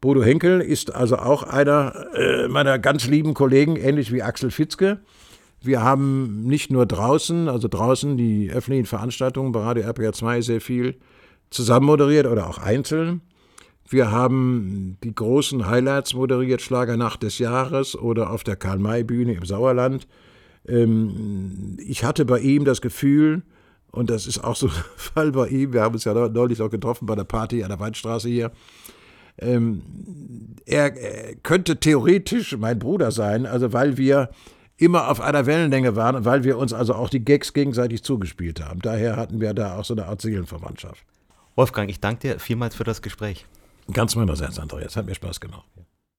[0.00, 5.00] Bodo Henkel ist also auch einer äh, meiner ganz lieben Kollegen, ähnlich wie Axel Fitzke.
[5.62, 10.60] Wir haben nicht nur draußen, also draußen die öffentlichen Veranstaltungen bei Radio RPR 2 sehr
[10.62, 10.96] viel
[11.50, 13.20] zusammen moderiert oder auch einzeln.
[13.86, 20.06] Wir haben die großen Highlights moderiert, Schlagernacht des Jahres oder auf der Karl-May-Bühne im Sauerland.
[20.66, 23.42] Ähm, ich hatte bei ihm das Gefühl,
[23.90, 26.70] und das ist auch so ein Fall bei ihm, wir haben uns ja neulich noch
[26.70, 28.52] getroffen bei der Party an der Weinstraße hier,
[29.38, 29.82] ähm,
[30.66, 30.90] er
[31.42, 34.30] könnte theoretisch mein Bruder sein, also weil wir
[34.76, 38.80] immer auf einer Wellenlänge waren, weil wir uns also auch die Gags gegenseitig zugespielt haben.
[38.80, 41.04] Daher hatten wir da auch so eine Art Seelenverwandtschaft.
[41.54, 43.46] Wolfgang, ich danke dir vielmals für das Gespräch.
[43.92, 44.96] Ganz meinerseits, Andreas.
[44.96, 45.66] Hat mir Spaß gemacht.